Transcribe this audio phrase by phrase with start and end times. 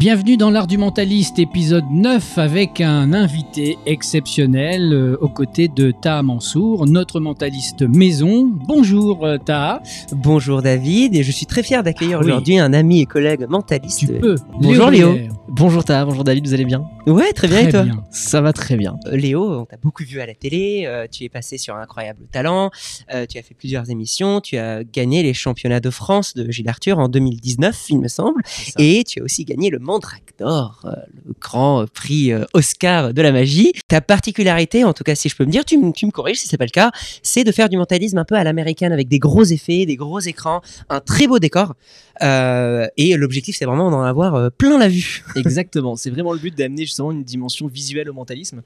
[0.00, 5.90] Bienvenue dans l'art du mentaliste, épisode 9, avec un invité exceptionnel euh, aux côtés de
[5.90, 8.50] Taha Mansour, notre mentaliste maison.
[8.66, 9.82] Bonjour euh, Taha.
[10.12, 12.30] Bonjour David, et je suis très fier d'accueillir Ah oui.
[12.30, 13.98] aujourd'hui un ami et collègue mentaliste.
[13.98, 14.36] Tu peux.
[14.58, 15.16] Bonjour Léo.
[15.52, 16.88] Bonjour Ta, bonjour David, vous allez bien?
[17.06, 17.82] Ouais, très bien, et toi?
[17.82, 18.04] bien.
[18.12, 18.96] Ça va très bien.
[19.06, 21.82] Euh, Léo, on t'a beaucoup vu à la télé, euh, tu es passé sur un
[21.82, 22.70] incroyable talent,
[23.12, 26.68] euh, tu as fait plusieurs émissions, tu as gagné les championnats de France de Gilles
[26.68, 28.42] Arthur en 2019, il me semble,
[28.78, 30.90] et tu as aussi gagné le Mandrake d'Or, euh,
[31.26, 33.72] le grand prix euh, Oscar de la magie.
[33.88, 36.38] Ta particularité, en tout cas si je peux me dire, tu, me- tu me corriges
[36.38, 36.92] si c'est pas le cas,
[37.24, 40.20] c'est de faire du mentalisme un peu à l'américaine avec des gros effets, des gros
[40.20, 41.74] écrans, un très beau décor,
[42.22, 45.24] euh, et l'objectif c'est vraiment d'en avoir plein la vue.
[45.36, 48.62] Exactement, c'est vraiment le but d'amener justement une dimension visuelle au mentalisme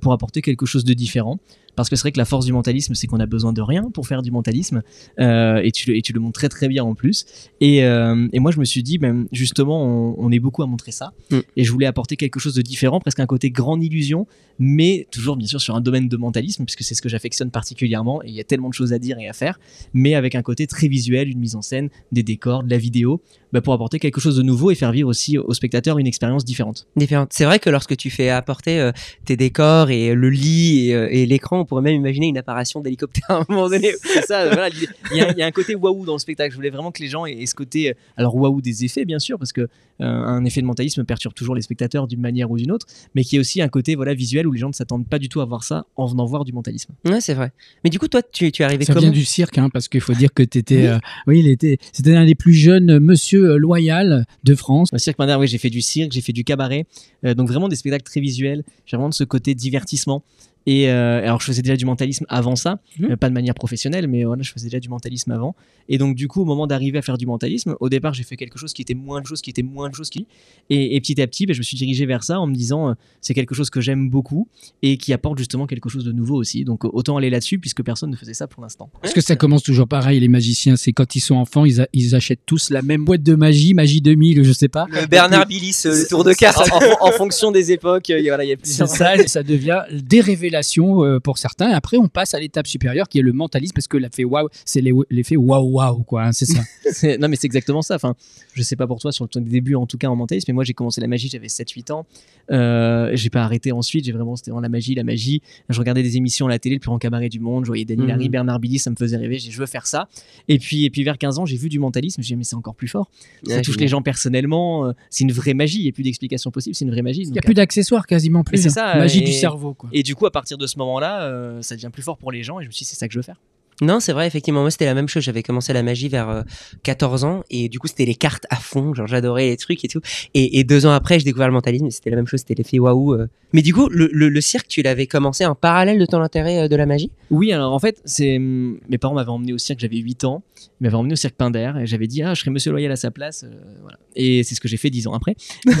[0.00, 1.38] pour apporter quelque chose de différent.
[1.76, 3.90] Parce que c'est vrai que la force du mentalisme, c'est qu'on a besoin de rien
[3.90, 4.82] pour faire du mentalisme,
[5.18, 7.26] euh, et, tu le, et tu le montres très très bien en plus.
[7.60, 10.66] Et, euh, et moi je me suis dit, ben, justement, on, on est beaucoup à
[10.66, 11.38] montrer ça, Mm.
[11.56, 14.26] et je voulais apporter quelque chose de différent, presque un côté grande illusion,
[14.58, 18.22] mais toujours bien sûr sur un domaine de mentalisme, puisque c'est ce que j'affectionne particulièrement,
[18.22, 19.58] et il y a tellement de choses à dire et à faire,
[19.94, 23.20] mais avec un côté très visuel, une mise en scène, des décors, de la vidéo,
[23.52, 26.44] bah, pour apporter quelque chose de nouveau et faire vivre aussi aux spectateurs une expérience
[26.44, 26.86] différente.
[26.96, 27.32] différentes.
[27.32, 28.92] C'est vrai que lorsque tu fais apporter euh,
[29.24, 32.80] tes décors et le lit et, euh, et l'écran, on pourrait même imaginer une apparition
[32.80, 33.92] d'hélicoptère à un moment donné.
[34.02, 36.52] C'est ça, voilà, il y, a, il y a un côté waouh dans le spectacle.
[36.52, 39.04] Je voulais vraiment que les gens aient, aient ce côté, euh, alors waouh des effets
[39.04, 39.68] bien sûr, parce que
[40.00, 43.22] euh, un effet de mentalisme perturbe toujours les spectateurs d'une manière ou d'une autre, mais
[43.22, 45.40] qui est aussi un côté voilà visuel où les gens ne s'attendent pas du tout
[45.40, 46.94] à voir ça en venant voir du mentalisme.
[47.04, 47.52] Ouais, c'est vrai.
[47.84, 49.88] Mais du coup, toi, tu, tu es arrivé Ça comment vient du cirque, hein, parce
[49.88, 50.76] qu'il faut dire que tu étais.
[50.76, 50.86] Oui.
[50.86, 51.78] euh, oui, il était.
[51.92, 54.90] C'était un des plus jeunes euh, monsieur euh, loyal de France.
[54.92, 56.86] Le cirque Pinder, oui, j'ai fait du cirque, j'ai fait du cabaret,
[57.24, 58.62] euh, donc vraiment des spectacles très visuels.
[58.86, 60.22] J'ai vraiment de ce côté divertissement.
[60.66, 63.12] Et euh, alors, je faisais déjà du mentalisme avant ça, Mhm.
[63.12, 65.54] euh, pas de manière professionnelle, mais voilà, je faisais déjà du mentalisme avant.
[65.88, 68.36] Et donc, du coup, au moment d'arriver à faire du mentalisme, au départ, j'ai fait
[68.36, 70.26] quelque chose qui était moins de choses, qui était moins de choses qui.
[70.68, 72.90] Et, et petit à petit, ben, je me suis dirigé vers ça en me disant,
[72.90, 74.48] euh, c'est quelque chose que j'aime beaucoup
[74.82, 76.64] et qui apporte justement quelque chose de nouveau aussi.
[76.64, 78.90] Donc, autant aller là-dessus puisque personne ne faisait ça pour l'instant.
[79.00, 80.76] Parce que ça commence toujours pareil, les magiciens.
[80.76, 83.72] C'est quand ils sont enfants, ils, a- ils achètent tous la même boîte de magie,
[83.74, 84.86] magie 2000, je sais pas.
[84.90, 86.70] Le Bernard Billis, le tour de carte.
[86.70, 88.88] en, en fonction des époques, euh, voilà, il y a C'est plusieurs.
[88.88, 91.70] ça, et ça devient des révélations euh, pour certains.
[91.70, 94.82] Après, on passe à l'étape supérieure qui est le mentalisme, parce que l'effet waouh, c'est
[95.10, 96.24] l'effet waouh waouh, quoi.
[96.24, 96.60] hein, c'est ça.
[97.20, 97.94] Non mais c'est exactement ça.
[97.94, 98.14] Enfin,
[98.54, 100.64] je sais pas pour toi sur ton début en tout cas en mentalisme, mais moi
[100.64, 102.04] j'ai commencé la magie, j'avais 7-8 ans.
[102.50, 105.40] Euh, j'ai pas arrêté ensuite, j'ai vraiment c'était vraiment la magie, la magie.
[105.68, 107.84] Je regardais des émissions à la télé, le plus grand cabaret du monde, je voyais
[107.84, 108.10] Daniel.
[108.10, 110.08] Harry, Bernard Billy, ça me faisait rêver, j'ai je veux faire ça.
[110.48, 112.56] Et puis et puis vers 15 ans, j'ai vu du mentalisme, j'ai dit mais c'est
[112.56, 113.08] encore plus fort.
[113.46, 116.02] Ça Ouais, touche les gens personnellement, euh, c'est une vraie magie, il n'y a plus
[116.02, 117.22] d'explication possible, c'est une vraie magie.
[117.22, 118.58] Il n'y a plus d'accessoires quasiment plus.
[118.58, 118.92] C'est hein.
[118.92, 119.88] ça, magie et- du cerveau, quoi.
[119.92, 122.42] Et du coup, à partir de ce moment-là, euh, ça devient plus fort pour les
[122.42, 123.40] gens et je me suis dit, c'est ça que je veux faire.
[123.80, 124.60] Non, c'est vrai, effectivement.
[124.60, 125.22] Moi, c'était la même chose.
[125.22, 126.42] J'avais commencé la magie vers euh,
[126.82, 128.94] 14 ans et du coup, c'était les cartes à fond.
[128.94, 130.00] Genre, j'adorais les trucs et tout.
[130.34, 131.86] Et, et deux ans après, j'ai découvert le mentalisme.
[131.86, 132.40] et C'était la même chose.
[132.40, 133.14] C'était l'effet waouh.
[133.14, 133.26] euh.
[133.52, 136.58] Mais du coup, le, le, le cirque, tu l'avais commencé en parallèle de ton intérêt
[136.64, 137.10] euh, de la magie?
[137.30, 140.42] Oui, alors en fait, c'est hum, mes parents m'avaient emmené au cirque, j'avais 8 ans,
[140.80, 142.96] ils m'avaient emmené au cirque Pinder et j'avais dit ah, je serais monsieur Loyal à
[142.96, 143.50] sa place euh,
[143.82, 143.98] voilà.
[144.14, 145.34] Et c'est ce que j'ai fait 10 ans après.
[145.66, 145.72] il,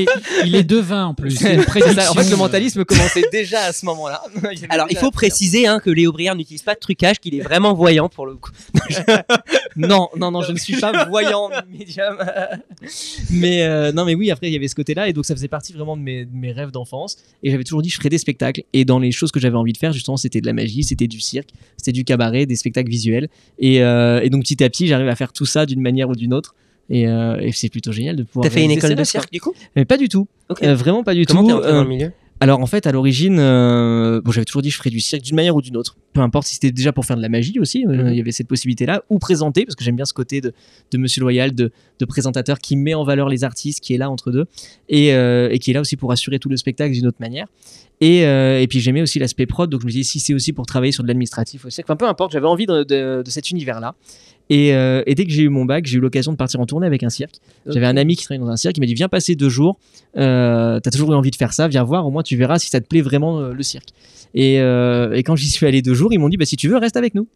[0.00, 0.06] est,
[0.46, 1.32] il est devin en plus.
[1.36, 1.48] Ça,
[2.10, 4.22] en fait, le mentalisme commençait déjà à ce moment-là.
[4.70, 7.74] Alors, il faut préciser hein, que Léo Brière n'utilise pas de trucage, qu'il est vraiment
[7.74, 8.50] voyant pour le coup.
[9.76, 12.16] Non, non, non, je ne suis pas voyant médium.
[13.30, 15.48] mais euh, non, mais oui, après il y avait ce côté-là et donc ça faisait
[15.48, 18.18] partie vraiment de mes, de mes rêves d'enfance et j'avais toujours dit je ferais des
[18.18, 20.84] spectacles et dans les choses que j'avais envie de faire justement c'était de la magie,
[20.84, 23.28] c'était du cirque, c'était du cabaret, des spectacles visuels
[23.58, 26.14] et, euh, et donc petit à petit j'arrive à faire tout ça d'une manière ou
[26.14, 26.54] d'une autre
[26.88, 28.44] et, euh, et c'est plutôt génial de pouvoir.
[28.44, 29.54] T'as fait une école de cirque du coup?
[29.74, 30.28] Mais pas du tout,
[30.60, 31.60] vraiment pas du Comment tout.
[31.60, 32.12] t'es dans le milieu?
[32.40, 35.36] Alors en fait, à l'origine, euh, bon, j'avais toujours dit je ferais du cirque d'une
[35.36, 35.96] manière ou d'une autre.
[36.12, 38.08] Peu importe si c'était déjà pour faire de la magie aussi, euh, Mhm.
[38.10, 40.52] il y avait cette possibilité-là, ou présenter, parce que j'aime bien ce côté de,
[40.92, 44.10] de Monsieur Loyal, de, de présentateur qui met en valeur les artistes, qui est là
[44.10, 44.44] entre deux,
[44.88, 47.46] et, euh, et qui est là aussi pour assurer tout le spectacle d'une autre manière.
[48.06, 50.52] Et, euh, et puis j'aimais aussi l'aspect prod, donc je me disais si c'est aussi
[50.52, 53.50] pour travailler sur de l'administratif aussi, enfin peu importe, j'avais envie de, de- de cet
[53.50, 53.94] univers-là.
[54.50, 56.66] Et, euh, et dès que j'ai eu mon bac, j'ai eu l'occasion de partir en
[56.66, 57.36] tournée avec un cirque.
[57.66, 59.78] J'avais un ami qui travaillait dans un cirque, il m'a dit viens passer deux jours,
[60.18, 62.68] euh, t'as toujours eu envie de faire ça, viens voir, au moins tu verras si
[62.68, 63.88] ça te plaît vraiment euh, le cirque.
[64.34, 66.76] Et, et quand j'y suis allé deux jours, ils m'ont dit bah si tu veux
[66.76, 67.28] reste avec nous.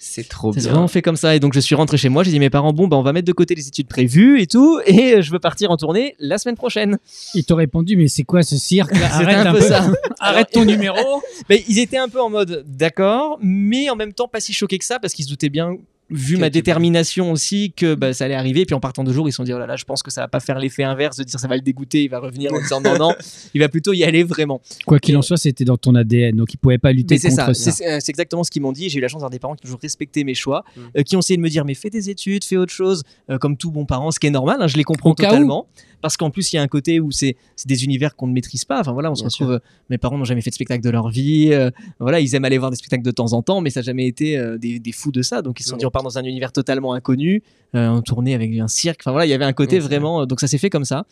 [0.00, 0.70] C'est trop C'est bien.
[0.70, 1.34] vraiment fait comme ça.
[1.34, 3.02] Et donc je suis rentré chez moi, j'ai dit à mes parents bon bah on
[3.02, 5.76] va mettre de côté les études prévues et tout, et euh, je veux partir en
[5.76, 6.98] tournée la semaine prochaine.
[7.34, 9.90] Ils t'ont répondu, mais c'est quoi ce cirque Arrête un un peu peu ça.
[10.20, 11.22] Arrête ton numéro.
[11.48, 14.78] Mais ils étaient un peu en mode d'accord, mais en même temps pas si choqués
[14.78, 15.76] que ça parce qu'ils se doutaient bien
[16.10, 18.64] vu ma détermination aussi que bah, ça allait arriver.
[18.64, 20.10] Puis en partant de jour, ils se sont dit oh là là, je pense que
[20.10, 22.52] ça va pas faire l'effet inverse de dire ça va le dégoûter, il va revenir
[22.52, 23.14] en disant non non,
[23.54, 24.60] il va plutôt y aller vraiment.
[24.86, 27.54] Quoi qu'il en soit, c'était dans ton ADN, donc il pouvait pas lutter contre ça,
[27.54, 27.72] ça.
[27.72, 28.88] c'est euh, c'est exactement ce qu'ils m'ont dit.
[28.88, 30.80] J'ai eu la chance d'avoir des parents qui ont toujours respecté mes choix, Mm.
[30.98, 33.38] euh, qui ont essayé de me dire mais fais des études, fais autre chose, euh,
[33.38, 34.58] comme tout bon parent, ce qui est normal.
[34.60, 35.66] hein, je les comprends Au totalement.
[36.00, 38.32] Parce qu'en plus, il y a un côté où c'est c'est des univers qu'on ne
[38.32, 38.78] maîtrise pas.
[38.80, 39.50] Enfin voilà, on se retrouve.
[39.50, 39.58] euh,
[39.90, 41.50] mes parents n'ont jamais fait de spectacle de leur vie.
[41.98, 44.06] voilà, ils aiment aller voir des spectacles de temps en temps, mais ça n'a jamais
[44.06, 45.42] été des, des fous de ça.
[45.42, 47.42] Donc ils se sont dit part dans un univers totalement inconnu,
[47.74, 49.00] euh, on tournait avec un cirque.
[49.02, 50.22] Enfin voilà, il y avait un côté vraiment.
[50.22, 51.04] euh, donc ça s'est fait comme ça.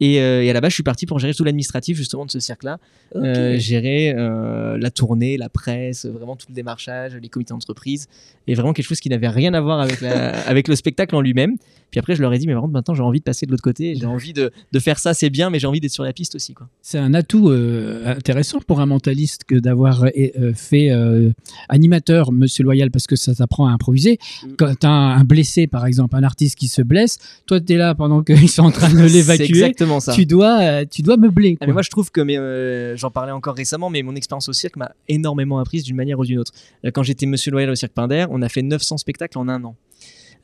[0.00, 2.30] Et, euh, et à la base, je suis parti pour gérer tout l'administratif justement de
[2.30, 2.78] ce cirque-là.
[3.14, 3.22] Ok.
[3.24, 8.08] Euh, gérer euh, la tournée, la presse, vraiment tout le démarchage, les comités d'entreprise,
[8.48, 11.20] et vraiment quelque chose qui n'avait rien à voir avec, la- avec le spectacle en
[11.20, 11.56] lui-même.
[11.90, 13.62] Puis après, je leur ai dit, mais contre, maintenant, j'ai envie de passer de l'autre
[13.62, 16.12] côté, j'ai envie de, de faire ça, c'est bien, mais j'ai envie d'être sur la
[16.12, 16.52] piste aussi.
[16.52, 16.68] Quoi.
[16.82, 21.30] C'est un atout euh, intéressant pour un mentaliste que d'avoir euh, fait euh,
[21.68, 24.18] animateur, Monsieur Loyal, parce que ça t'apprend à improviser.
[24.42, 24.48] Mm.
[24.58, 27.76] Quand tu as un blessé, par exemple, un artiste qui se blesse, toi, tu es
[27.76, 29.46] là pendant qu'ils sont en train de l'évacuer.
[29.96, 30.12] Exactement ça.
[30.12, 31.56] Tu dois, euh, tu dois meubler.
[31.60, 34.48] Ah, mais moi, je trouve que, mais euh, j'en parlais encore récemment, mais mon expérience
[34.48, 36.52] au cirque m'a énormément apprise d'une manière ou d'une autre.
[36.84, 39.62] Euh, Quand j'étais Monsieur Loyal au Cirque Pinder, on a fait 900 spectacles en un
[39.64, 39.76] an.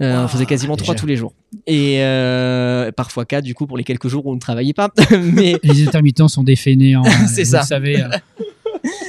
[0.03, 0.85] Euh, on faisait quasiment déjà.
[0.85, 1.35] trois tous les jours.
[1.67, 4.91] Et euh, parfois quatre, du coup, pour les quelques jours où on ne travaillait pas.
[5.35, 7.03] mais Les intermittents sont des fainéants.
[7.29, 7.61] C'est vous ça.
[7.61, 8.01] le savez.
[8.03, 8.09] euh.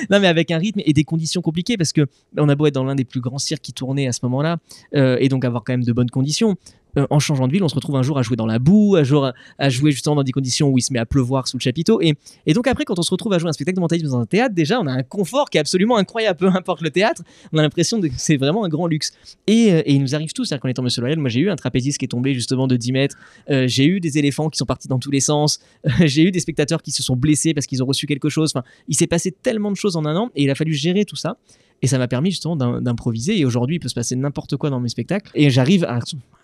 [0.09, 2.05] Non, mais avec un rythme et des conditions compliquées parce que
[2.37, 4.57] on a beau être dans l'un des plus grands cirques qui tournait à ce moment-là
[4.95, 6.57] euh, et donc avoir quand même de bonnes conditions.
[6.97, 8.95] Euh, en changeant de ville, on se retrouve un jour à jouer dans la boue,
[8.97, 11.57] un jour à, jouer justement dans des conditions où il se met à pleuvoir sous
[11.57, 12.01] le chapiteau.
[12.01, 12.15] Et,
[12.53, 14.53] donc après, quand on se retrouve à jouer un spectacle de mentalisme dans un théâtre,
[14.53, 16.37] déjà, on a un confort qui est absolument incroyable.
[16.39, 17.23] Peu importe le théâtre,
[17.53, 19.13] on a l'impression que c'est vraiment un grand luxe.
[19.47, 21.49] Et, euh, et il nous arrive tout, c'est-à-dire qu'en étant Monsieur Loyal, moi j'ai eu
[21.49, 23.17] un trapéziste qui est tombé justement de 10 mètres,
[23.49, 25.59] euh, j'ai eu des éléphants qui sont partis dans tous les sens,
[26.01, 28.51] j'ai eu des spectateurs qui se sont blessés parce qu'ils ont reçu quelque chose.
[28.53, 31.05] Enfin, il s'est passé tellement de choses en un an et il a fallu gérer
[31.05, 31.37] tout ça.
[31.81, 33.39] Et ça m'a permis justement d'im- d'improviser.
[33.39, 35.31] Et aujourd'hui, il peut se passer n'importe quoi dans mes spectacles.
[35.33, 35.99] Et j'arrive à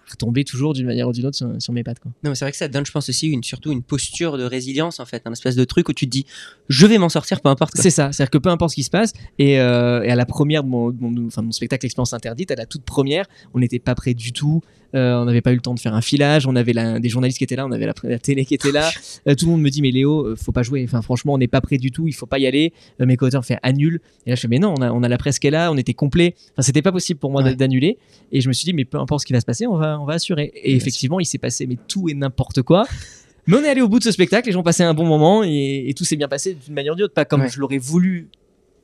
[0.10, 2.00] retomber toujours d'une manière ou d'une autre sur, sur mes pattes.
[2.00, 2.12] Quoi.
[2.24, 4.44] Non, mais c'est vrai que ça donne, je pense aussi, une, surtout une posture de
[4.44, 6.26] résilience, en fait, un espèce de truc où tu te dis,
[6.70, 7.74] je vais m'en sortir, peu importe.
[7.76, 8.12] C'est ça.
[8.12, 9.14] C'est-à-dire que peu importe ce qui se passe.
[9.40, 12.14] Et, euh, et à la première de mon, de mon- enfin, de mon spectacle Expérience
[12.14, 14.62] Interdite, à la toute première, on n'était pas prêt du tout.
[14.96, 16.48] Euh, on n'avait pas eu le temps de faire un filage.
[16.48, 17.66] On avait la- des journalistes qui étaient là.
[17.66, 18.90] On avait la, la télé qui était là.
[19.28, 20.84] Euh, tout le monde me dit, mais Léo, euh, faut pas jouer.
[20.86, 22.08] Enfin, franchement, on n'est pas prêt du tout.
[22.08, 22.72] Il faut pas y aller.
[23.00, 24.00] Mes co-auteurs fait annule.
[24.26, 25.72] Et là, je fais, mais non, on a, on a la presse qui est là.
[25.72, 26.34] On était complet.
[26.54, 27.56] Enfin, c'était pas possible pour moi Ouais.
[27.56, 27.98] d'annuler.
[28.32, 30.00] Et je me suis dit, mais peu importe ce qui va se passer, on va,
[30.00, 30.52] on va assurer.
[30.56, 32.86] Et effectivement, il s'est passé, mais tout et n'importe quoi.
[33.50, 35.42] Mais on est allé au bout de ce spectacle, les gens passaient un bon moment
[35.42, 37.14] et, et tout s'est bien passé d'une manière ou d'une autre.
[37.14, 37.50] Pas comme Ouais.
[37.50, 38.28] je l'aurais voulu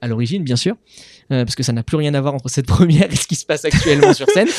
[0.04, 0.76] à l'origine, bien sûr,
[1.32, 3.36] euh, parce que ça n'a plus rien à voir entre cette première et ce qui
[3.36, 4.50] se passe actuellement sur scène.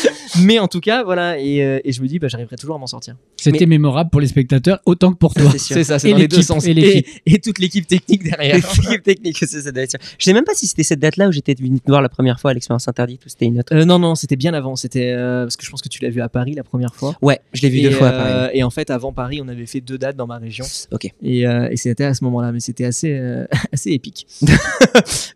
[0.40, 2.78] Mais en tout cas, voilà, et, euh, et je me dis, bah, j'arriverai toujours à
[2.78, 3.14] m'en sortir.
[3.36, 5.52] C'était mémorable pour les spectateurs autant que pour toi.
[5.58, 6.66] C'est ça, c'est dans les deux sens.
[6.66, 8.56] et Et, et toute l'équipe technique derrière.
[8.86, 9.70] L'équipe technique, c'est ça.
[10.18, 12.40] Je sais même pas si c'était cette date-là où j'étais venu te voir la première
[12.40, 13.74] fois à l'expérience interdite ou c'était une autre.
[13.74, 14.76] Euh, non, non, c'était bien avant.
[14.76, 17.14] C'était parce que je pense que tu l'as vu à Paris la première fois.
[17.20, 18.58] Ouais, je l'ai vu deux fois, euh, pareil.
[18.58, 20.64] et en fait, avant Paris, on avait fait deux dates dans ma région.
[20.90, 21.12] Ok.
[21.22, 21.44] Et,
[21.76, 23.20] c'était à ce moment-là, mais c'était assez,
[23.72, 24.26] assez épique.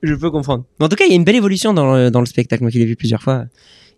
[0.03, 0.65] Je peux comprendre.
[0.79, 2.63] Mais en tout cas, il y a une belle évolution dans le, dans le spectacle.
[2.63, 3.47] Moi qui l'ai vu plusieurs fois.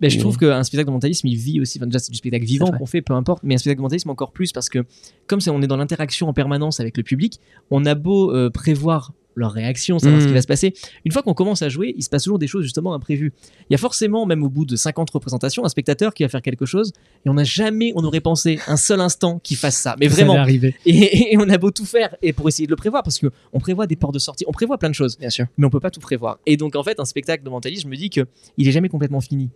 [0.02, 1.79] Je trouve qu'un spectacle de mentalisme, il vit aussi.
[1.79, 3.43] Enfin, déjà, c'est du spectacle vivant qu'on fait, peu importe.
[3.43, 4.85] Mais un spectacle de mentalisme encore plus parce que,
[5.26, 7.38] comme on est dans l'interaction en permanence avec le public,
[7.70, 10.73] on a beau euh, prévoir leur réaction, savoir ce qui va se passer.
[11.05, 13.32] Une fois qu'on commence à jouer, il se passe toujours des choses justement imprévues.
[13.69, 16.43] Il y a forcément, même au bout de 50 représentations, un spectateur qui va faire
[16.43, 16.93] quelque chose
[17.25, 19.97] et on n'a jamais, on aurait pensé un seul instant qu'il fasse ça.
[19.99, 20.35] Mais Ça vraiment.
[20.35, 20.75] arriver.
[20.87, 23.29] Et, et on a beau tout faire et pour essayer de le prévoir parce que
[23.53, 25.47] on prévoit des portes de sortie, on prévoit plein de choses Bien sûr.
[25.56, 26.38] mais on peut pas tout prévoir.
[26.47, 28.88] Et donc en fait, un spectacle de mentalisme, je me dis que il est jamais
[28.88, 29.50] complètement fini.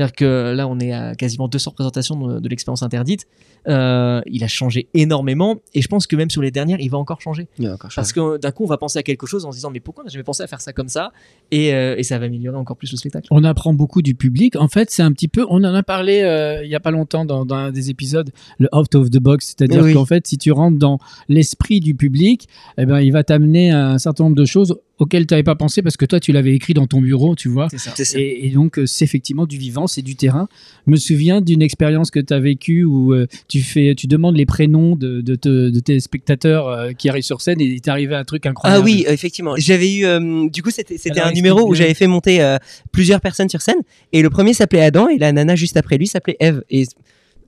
[0.00, 3.26] C'est-à-dire que là, on est à quasiment 200 représentations de, de l'expérience interdite.
[3.68, 6.96] Euh, il a changé énormément, et je pense que même sur les dernières, il va
[6.96, 7.48] encore changer.
[7.62, 9.80] Encore Parce que d'un coup, on va penser à quelque chose en se disant, mais
[9.80, 11.12] pourquoi on n'a jamais pensé à faire ça comme ça?
[11.50, 13.28] Et, euh, et ça va améliorer encore plus le spectacle.
[13.30, 14.56] On apprend beaucoup du public.
[14.56, 15.44] En fait, c'est un petit peu.
[15.50, 18.30] On en a parlé euh, il y a pas longtemps dans, dans un des épisodes,
[18.58, 19.92] le out of the box, c'est-à-dire Oui.
[19.92, 20.98] qu'en fait, si tu rentres dans
[21.28, 22.48] l'esprit du public,
[22.78, 25.56] eh ben, il va t'amener à un certain nombre de choses auxquelles tu n'avais pas
[25.56, 27.66] pensé parce que toi, tu l'avais écrit dans ton bureau, tu vois.
[27.70, 28.18] C'est ça.
[28.18, 30.46] Et, et donc, euh, c'est effectivement du vivant, c'est du terrain.
[30.86, 34.36] Je me souviens d'une expérience que tu as vécue où euh, tu, fais, tu demandes
[34.36, 37.80] les prénoms de, de, te- de tes spectateurs euh, qui arrivent sur scène et il
[37.80, 38.84] t'est arrivé un truc Ah incroyable.
[38.84, 39.54] oui, euh, effectivement.
[39.56, 42.58] J'avais eu, euh, du coup, c'était un numéro où j'avais fait monter euh,
[42.92, 43.80] plusieurs personnes sur scène.
[44.12, 46.62] Et le premier s'appelait Adam et la nana juste après lui s'appelait Eve.
[46.70, 46.84] Et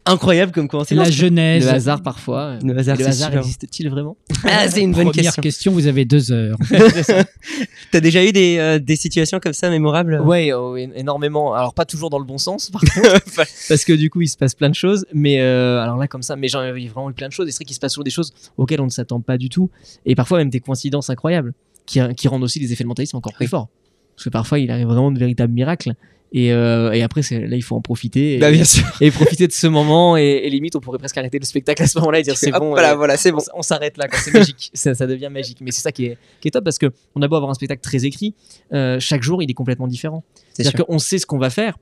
[0.04, 0.94] incroyable comme commencer.
[0.94, 1.64] La genèse.
[1.64, 2.58] Le hasard parfois.
[2.62, 4.16] Le hasard, le hasard existe-t-il vraiment?
[4.44, 5.42] Ah, c'est une bonne Première question.
[5.42, 5.72] question.
[5.72, 6.56] vous avez deux heures.
[7.92, 10.20] T'as déjà eu des, euh, des situations comme ça mémorables?
[10.20, 11.54] Ouais, oh, é- énormément.
[11.54, 13.20] Alors pas toujours dans le bon sens, par contre,
[13.68, 15.06] parce que du coup il se passe plein de choses.
[15.12, 17.48] Mais euh, alors là comme ça, mais j'en ai vraiment eu plein de choses.
[17.48, 19.48] Et c'est vrai qu'il se passe toujours des choses auxquelles on ne s'attend pas du
[19.48, 19.70] tout,
[20.06, 21.52] et parfois même des coïncidences incroyables
[21.86, 23.50] qui, qui rendent aussi les effets de mentalisme encore plus Oui.
[23.50, 23.68] forts.
[24.16, 25.94] Parce que parfois il arrive vraiment de véritables miracles.
[26.34, 28.34] Et, euh, et après, là, il faut en profiter.
[28.34, 28.84] Et, Bah, bien sûr.
[29.00, 30.16] et profiter de ce moment.
[30.16, 32.50] Et, et limite, on pourrait presque arrêter le spectacle à ce moment-là et dire c'est
[32.50, 32.70] bon.
[32.70, 33.38] voilà, euh, voilà, c'est bon.
[33.54, 35.58] on s'arrête là, c'est magique, ça, ça devient magique.
[35.60, 37.54] Mais c'est ça qui est, qui est top parce que on a beau avoir un
[37.54, 38.34] spectacle très écrit,
[38.72, 40.24] euh, chaque jour il est complètement différent.
[40.54, 41.76] C'est C'est-à-dire qu'on sait ce qu'on va faire,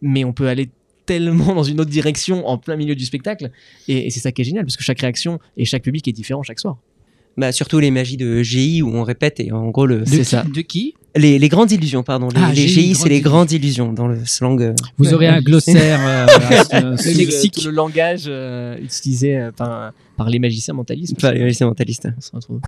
[0.00, 0.70] mais on peut aller
[1.04, 3.50] tellement dans une autre direction en plein milieu du spectacle.
[3.88, 6.42] Et c'est ça qui est génial parce que chaque réaction et chaque public est différent
[6.42, 6.78] chaque soir.
[7.36, 10.00] Bah, surtout les magies de GI où on répète et en gros le.
[10.00, 10.42] De C'est qui- ça.
[10.44, 12.28] De qui Les, les grandes illusions, pardon.
[12.28, 14.60] Les, Ah, les GI, c'est les grandes illusions dans le slang.
[14.62, 14.74] euh.
[14.98, 16.26] Vous aurez un glossaire euh,
[16.74, 17.54] euh, le- lexique.
[17.54, 21.14] tout le langage euh, utilisé euh, par, par les magiciens mentalistes.
[21.16, 22.08] Enfin, les magiciens mentalistes.
[22.16, 22.60] On se retrouve.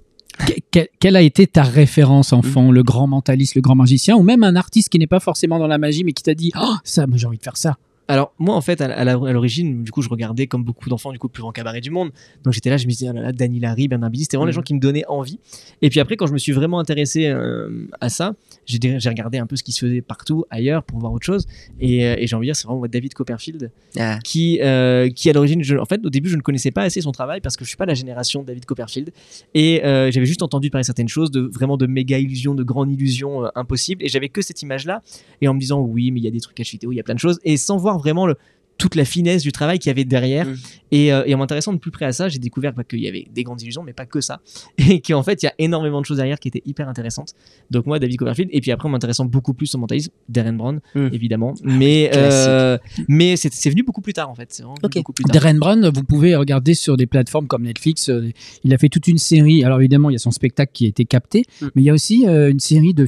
[0.46, 4.22] Que- que- quelle a été ta référence enfant, le grand mentaliste, le grand magicien, ou
[4.22, 6.75] même un artiste qui n'est pas forcément dans la magie, mais qui t'a dit oh,
[6.84, 7.76] ça, moi j'ai envie de faire ça.
[8.09, 11.27] Alors moi en fait à, l'origine du coup je regardais comme beaucoup d'enfants du coup
[11.27, 12.11] le plus grand cabaret du monde.
[12.43, 14.47] Donc j'étais là je me disais oh là là Dany Larry Bernard Billy c'était vraiment
[14.47, 14.57] les Mhm.
[14.57, 15.38] gens qui me donnaient envie.
[15.83, 18.33] Et puis après quand je me suis vraiment intéressé euh, à ça
[18.65, 21.27] j'ai dé- j'ai regardé un peu ce qui se faisait partout ailleurs pour voir autre
[21.27, 21.47] chose.
[21.81, 24.19] Et, euh, et j'ai envie de dire c'est vraiment David Copperfield Ah.
[24.25, 27.12] qui euh, qui à l'origine en fait au début je ne connaissais pas assez son
[27.12, 29.11] travail parce que je suis pas la génération de David Copperfield.
[29.55, 32.91] Et euh, j'avais juste entendu parler certaines choses de vraiment de méga illusions de grandes
[32.91, 34.03] illusions impossibles.
[34.03, 35.03] Et j'avais que cette image là
[35.43, 37.00] et en me disant oui mais il y a des trucs à chuter il y
[37.00, 37.38] a plein de choses.
[37.45, 38.37] Et sans voir vraiment le
[38.76, 40.47] toute la finesse du travail qu'il y avait derrière.
[40.47, 40.55] Mm.
[40.93, 43.09] Et, euh, et en m'intéressant de plus près à ça, j'ai découvert bah, qu'il y
[43.09, 44.38] avait des grandes illusions, mais pas que ça.
[44.78, 47.33] Et qu'en fait, il y a énormément de choses derrière qui étaient hyper intéressantes.
[47.73, 50.78] Donc moi, David Copperfield, et puis après, en m'intéressant beaucoup plus au mentalisme, Darren Brown,
[50.95, 51.09] Mm.
[51.12, 51.55] évidemment.
[51.64, 52.78] Mais, euh,
[53.09, 54.47] mais c'est c'est venu beaucoup plus tard, en fait.
[54.52, 54.95] C'est vraiment venu Ok.
[54.95, 55.33] beaucoup plus tard.
[55.35, 58.09] Darren Brown, vous pouvez regarder sur des plateformes comme Netflix.
[58.11, 58.31] euh,
[58.62, 59.64] il a fait toute une série.
[59.64, 61.67] Alors évidemment, il y a son spectacle qui a été capté, Mm.
[61.75, 63.07] mais il y a aussi euh, une série de.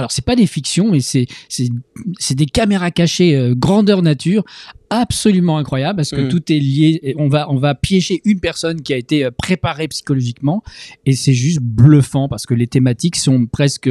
[0.00, 4.44] Alors c'est pas des fictions, mais c'est c'est des caméras cachées euh, grandeur nature
[4.92, 6.28] absolument incroyable parce que Mm.
[6.28, 6.98] tout est lié.
[7.04, 10.62] Et On va on va piéger une personne qui a été euh, préparée psychologiquement
[11.06, 13.88] et c'est juste bluffant parce que les thématiques sont presque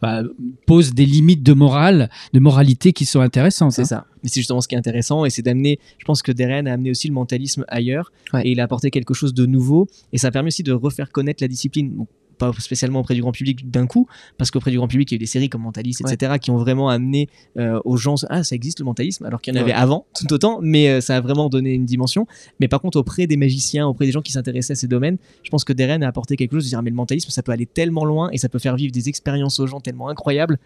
[0.00, 0.22] bah,
[0.66, 3.72] posent des limites de morale, de moralité qui sont intéressantes.
[3.72, 3.84] C'est hein.
[3.84, 4.06] ça.
[4.22, 5.78] Mais c'est justement ce qui est intéressant et c'est d'amener.
[5.98, 8.46] Je pense que Darren a amené aussi le mentalisme ailleurs Ouais.
[8.46, 11.10] et il a apporté quelque chose de nouveau et ça a permis aussi de refaire
[11.10, 11.90] connaître la discipline.
[11.90, 12.06] Bon,
[12.38, 15.16] pas spécialement auprès du grand public d'un coup, parce qu'auprès du grand public, il y
[15.16, 17.28] a eu des séries comme Mentalist, etc., qui ont vraiment amené
[17.58, 19.76] euh, aux gens ah ça existe le mentalisme, alors qu'il y en avait Ouais.
[19.76, 22.26] avant tout autant, mais euh, ça a vraiment donné une dimension.
[22.60, 25.50] Mais par contre, auprès des magiciens, auprès des gens qui s'intéressaient à ces domaines, je
[25.50, 27.66] pense que Darren a apporté quelque chose de dire mais le mentalisme, ça peut aller
[27.66, 30.58] tellement loin et ça peut faire vivre des expériences aux gens tellement incroyables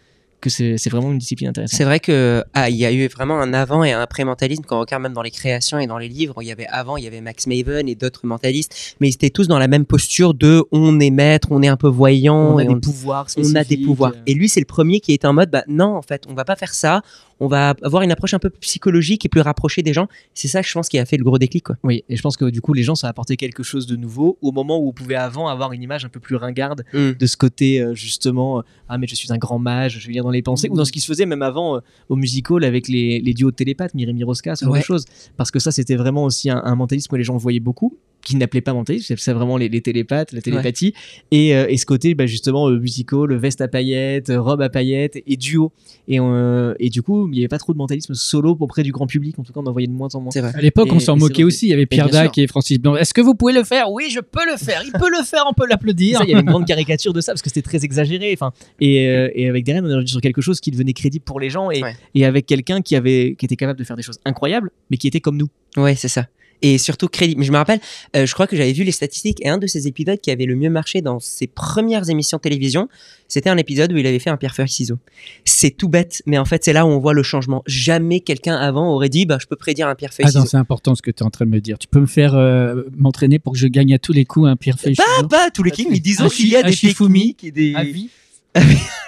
[0.43, 1.75] que c'est vraiment une discipline intéressante.
[1.77, 4.63] C'est vrai que ah, il y a eu vraiment un avant et un après mentalisme
[4.67, 6.43] quand on regarde même dans les créations et dans les livres.
[6.43, 9.31] Il y avait avant, il y avait Max Maven et d'autres mentalistes, mais ils étaient
[9.31, 12.59] tous dans la même posture de on est maître, on est un peu voyant, on
[12.59, 14.13] a et des on, pouvoirs on a des pouvoirs.
[14.15, 14.23] euh.
[14.27, 16.45] Et lui, c'est le premier qui est en mode bah non, en fait, on va
[16.45, 17.01] pas faire ça.
[17.41, 20.07] On va avoir une approche un peu plus psychologique et plus rapprochée des gens.
[20.33, 21.65] C'est ça, je pense, qui a fait le gros déclic.
[21.65, 21.77] Quoi.
[21.83, 23.97] Oui, et je pense que du coup, les gens, ça a apporté quelque chose de
[23.97, 27.13] nouveau au moment où on pouvait avant avoir une image un peu plus ringarde Mm.
[27.19, 30.13] de ce côté, euh, justement, euh, ah, mais je suis un grand mage, je vais
[30.13, 32.65] lire dans les pensées, ou dans ce qui se faisait même avant euh, au musical
[32.65, 34.81] avec les, les duos de télépathes, Mireille Miroska, ce genre Ouais.
[34.81, 35.05] de choses.
[35.37, 38.37] Parce que ça, c'était vraiment aussi un, un mentalisme que les gens voyaient beaucoup qui
[38.37, 40.95] n'appelait pas mentalisme, c'est- c'est vraiment les, les télépathes, la télépathie,
[41.31, 44.69] et, euh, et ce côté bah, justement euh, musical, veste à paillettes, euh, robe à
[44.69, 45.73] paillettes et duo.
[46.09, 48.93] Et, euh, et du coup, il n'y avait pas trop de mentalisme solo auprès du
[48.93, 50.31] grand public, en tout cas on en voyait de moins en moins.
[50.35, 50.53] Vrai.
[50.55, 51.67] À l'époque, on s'en moquait aussi.
[51.67, 52.97] Il y avait Pierre Dac et Francis Blanc.
[52.97, 53.91] Est-ce que vous pouvez le faire?
[53.91, 54.83] Oui, je peux le faire.
[54.85, 56.21] Il peut le faire, on peut l'applaudir.
[56.25, 58.31] il y avait une grande caricature de ça parce que c'était très exagéré.
[58.35, 61.25] Enfin, et, euh, et avec Darren, on est revenu sur quelque chose qui devenait crédible
[61.25, 61.95] pour les gens et, Ouais.
[62.15, 65.07] et avec quelqu'un qui avait, qui était capable de faire des choses incroyables, mais qui
[65.09, 65.49] était comme nous.
[65.77, 66.27] Ouais, c'est ça.
[66.63, 67.41] Et surtout crédible.
[67.41, 67.81] Mais je me rappelle,
[68.17, 70.47] euh, je crois que j'avais vu les statistiques et un de ces épisodes qui avait
[70.47, 72.89] le mieux marché dans ses premières émissions de télévision,
[73.29, 74.99] c'était un épisode où il avait fait un pierre feuille ciseaux.
[75.45, 77.63] C'est tout bête, mais en fait c'est là où on voit le changement.
[77.67, 80.51] Jamais quelqu'un avant aurait dit bah je peux prédire un pierre feuille Attends, ciseaux.
[80.51, 81.79] c'est important ce que tu es en train de me dire.
[81.79, 84.57] Tu peux me faire euh, m'entraîner pour que je gagne à tous les coups un
[84.57, 87.43] pire feuille Pas ciseaux pas tous les kings, mais disons qu'il y a des techniques
[87.45, 88.11] et des à vie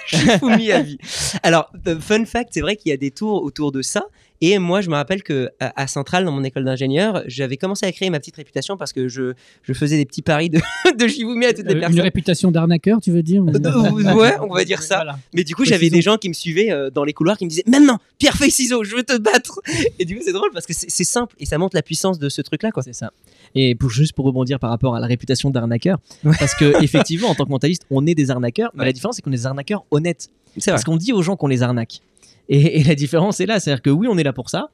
[0.07, 0.97] Shifumi à vie.
[1.43, 4.05] Alors fun fact, c'est vrai qu'il y a des tours autour de ça.
[4.41, 7.85] Et moi, je me rappelle que à à Centrale, dans mon école d'ingénieur, j'avais commencé
[7.85, 10.59] à créer ma petite réputation parce que je, je faisais des petits paris de,
[10.97, 11.99] de Shifumi à toutes les Euh, Une personnes.
[12.01, 13.43] réputation d'arnaqueur, tu veux dire
[14.15, 14.97] ouais, on va dire ça.
[14.97, 15.17] Voilà.
[15.33, 17.49] Mais du coup, j'avais des gens qui me suivaient euh, dans les couloirs qui me
[17.49, 19.59] disaient Maintenant, pierre, feuille, ciseaux, je veux te battre.
[19.99, 22.29] Et du coup, c'est drôle parce que c'est simple et ça montre la puissance de
[22.29, 22.71] ce truc-là.
[22.71, 22.83] quoi.
[22.83, 23.11] C'est ça.
[23.55, 26.35] Et pour juste pour rebondir par rapport à la réputation d'arnaqueur, Ouais.
[26.39, 28.85] parce que effectivement, en tant que mentaliste, on est des arnaqueurs, mais Ouais.
[28.87, 30.29] la différence c'est qu'on est des arnaqueurs honnêtes.
[30.65, 31.99] Parce qu'on dit aux gens qu'on les arnaque.
[32.49, 34.69] Et, et la différence est là, c'est-à-dire que oui, on est là pour ça,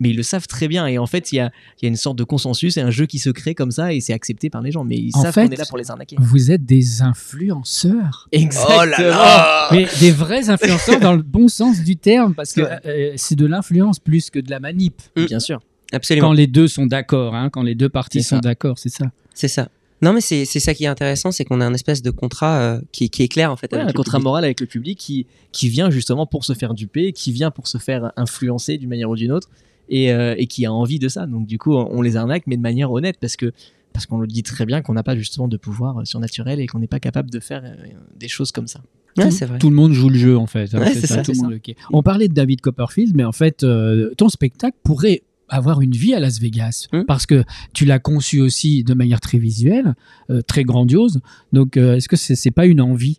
[0.00, 0.86] mais ils le savent très bien.
[0.86, 2.90] Et en fait, il y a, il y a une sorte de consensus et un
[2.90, 4.82] jeu qui se crée comme ça, et c'est accepté par les gens.
[4.84, 6.16] Mais ils En savent fait, qu'on est là pour les arnaquer.
[6.18, 8.28] Vous êtes des influenceurs.
[8.32, 8.78] Exactement.
[8.82, 12.62] Oh là là Mais des vrais influenceurs dans le bon sens du terme, parce que
[12.62, 12.78] Ouais.
[12.86, 15.00] euh, c'est de l'influence plus que de la manip.
[15.16, 15.60] Bien sûr.
[15.92, 16.28] Absolument.
[16.28, 19.06] Quand les deux sont d'accord, hein, quand les deux parties sont d'accord, c'est ça.
[19.34, 19.68] C'est ça.
[20.04, 22.60] Non, mais c'est c'est ça qui est intéressant, c'est qu'on a un espèce de contrat
[22.60, 23.72] euh, qui, qui est clair en fait.
[23.72, 24.24] Ouais, avec un le contrat public.
[24.24, 27.66] moral avec le public qui, qui vient justement pour se faire duper, qui vient pour
[27.68, 29.48] se faire influencer d'une manière ou d'une autre
[29.88, 31.26] et, euh, et qui a envie de ça.
[31.26, 33.52] Donc du coup, on les arnaque, mais de manière honnête parce que
[33.92, 36.80] parce qu'on le dit très bien qu'on n'a pas justement de pouvoir surnaturel et qu'on
[36.80, 38.80] n'est pas capable de faire euh, des choses comme ça.
[39.16, 39.58] Ouais, tout, c'est vrai.
[39.60, 40.74] tout le monde joue le jeu en fait.
[40.74, 41.74] hein, Ouais, c'est ça, tout le c'est monde, ok.
[41.92, 46.14] On parlait de David Copperfield, mais en fait, euh, ton spectacle pourrait avoir une vie
[46.14, 47.02] à Las Vegas Hmm.
[47.06, 49.94] parce que tu l'as conçu aussi de manière très visuelle,
[50.30, 51.20] euh, très grandiose.
[51.52, 53.18] Donc, euh, est-ce que c'est c'est pas une envie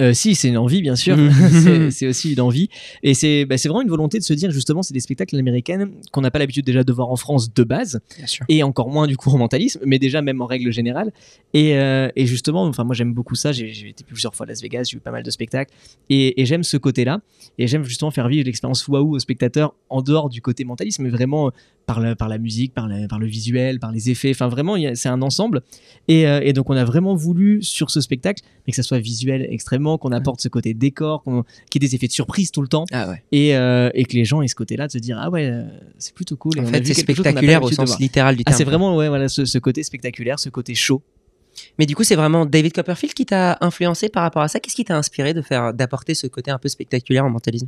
[0.00, 1.16] Euh, si, c'est une envie, bien sûr.
[1.20, 1.90] Mhm.
[1.90, 2.68] c'est aussi une envie.
[3.02, 6.20] Et c'est bah, vraiment une volonté de se dire, justement, c'est des spectacles américains qu'on
[6.22, 8.44] n'a pas l'habitude déjà de voir en France de base, Bien sûr.
[8.48, 11.12] et encore moins du coup en mentalisme, mais déjà même en règle générale.
[11.54, 13.52] Et, euh, et justement, enfin, moi j'aime beaucoup ça.
[13.52, 15.72] J'ai été plusieurs fois à Las Vegas, j'ai eu pas mal de spectacles,
[16.08, 17.20] et, et j'aime ce côté-là.
[17.58, 21.10] Et j'aime justement faire vivre l'expérience waouh aux spectateurs en dehors du côté mentalisme, mais
[21.10, 21.50] vraiment
[21.86, 24.30] par la, par la musique, par, la- par le visuel, par les effets.
[24.30, 25.62] Enfin, vraiment, c'est un ensemble.
[26.08, 29.00] Et, euh, et donc, on a vraiment voulu sur ce spectacle, mais que ça soit
[29.00, 31.22] visuel extrêmement, qu'on apporte ce côté décor,
[31.70, 33.22] qu'il y ait des effets de surprise tout le temps, Ah ouais.
[33.32, 35.64] et, euh, et que les gens aient ce côté-là de se dire ah ouais, euh,
[35.98, 36.58] c'est plutôt cool.
[36.58, 38.58] Et En fait, c'est spectaculaire au sens littéral du Ah, terme.
[38.58, 41.02] c'est vraiment ouais, voilà, ce, ce côté spectaculaire, ce côté chaud.
[41.78, 44.60] Mais du coup, c'est vraiment David Copperfield qui t'a influencé par rapport à ça.
[44.60, 47.66] Qu'est-ce qui t'a inspiré de faire, d'apporter ce côté un peu spectaculaire en mentalisme?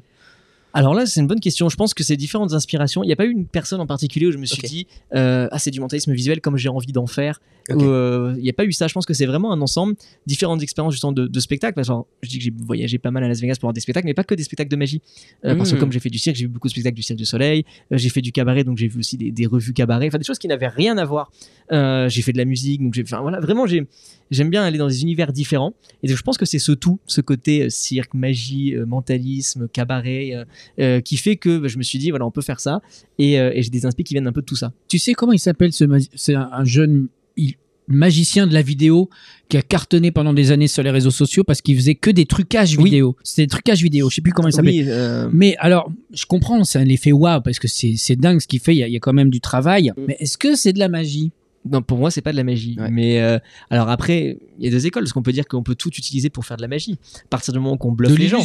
[0.75, 1.69] Alors là, c'est une bonne question.
[1.69, 3.03] Je pense que c'est différentes inspirations.
[3.03, 5.47] Il n'y a pas eu une personne en particulier où je me suis dit euh,
[5.53, 7.43] ah c'est du mentalisme visuel comme j'ai envie d'en faire.
[7.71, 8.89] Euh, Il n'y a pas eu ça.
[8.89, 9.95] Je pense que c'est vraiment un ensemble,
[10.27, 11.81] différentes expériences justement de, de spectacles.
[12.23, 14.15] Je dis que j'ai voyagé pas mal à Las Vegas pour voir des spectacles, mais
[14.15, 15.01] pas que des spectacles de magie.
[15.45, 15.81] Euh, Parce que Mm.
[15.81, 17.65] comme j'ai fait du cirque, j'ai vu beaucoup de spectacles du Cirque du Soleil.
[17.93, 20.09] Euh, j'ai fait du cabaret, donc j'ai vu aussi des, des revues cabaret.
[20.09, 21.31] Enfin des choses qui n'avaient rien à voir.
[21.71, 23.03] J'ai fait de la musique, donc j'ai.
[23.03, 23.87] Enfin voilà, vraiment j'ai.
[24.31, 25.75] J'aime bien aller dans des univers différents.
[26.03, 30.47] Et donc, je pense que c'est ce tout, ce côté cirque, magie, mentalisme, cabaret,
[31.05, 32.81] qui fait que bah, je me suis dit, voilà, on peut faire ça.
[33.19, 34.73] Et, et j'ai des inspirations qui viennent un peu de tout ça.
[34.89, 37.55] Tu sais comment il s'appelle ce C'est un, un jeune il-
[37.89, 39.11] magicien de la vidéo
[39.49, 42.27] qui a cartonné pendant des années sur les réseaux sociaux parce qu'il faisait que des
[42.27, 42.85] trucages Oui.
[42.85, 43.17] vidéo.
[43.25, 44.09] C'était des trucages vidéo.
[44.09, 44.71] Je sais plus comment il s'appelle.
[44.73, 48.41] Oui, euh, Mais alors, je comprends, c'est un effet waouh parce que c'est c'est dingue
[48.41, 48.75] ce qu'il fait.
[48.75, 49.93] Il y, a, il y a quand même du travail.
[50.07, 51.33] Mais est-ce que c'est de la magie?
[51.71, 52.77] Non, pour moi, c'est pas de la magie.
[52.79, 52.91] Ouais.
[52.91, 53.39] Mais euh,
[53.71, 56.29] alors après, il y a deux écoles, parce qu'on peut dire qu'on peut tout utiliser
[56.31, 58.41] pour faire de la magie, à partir du moment qu'on De bluffe les gens.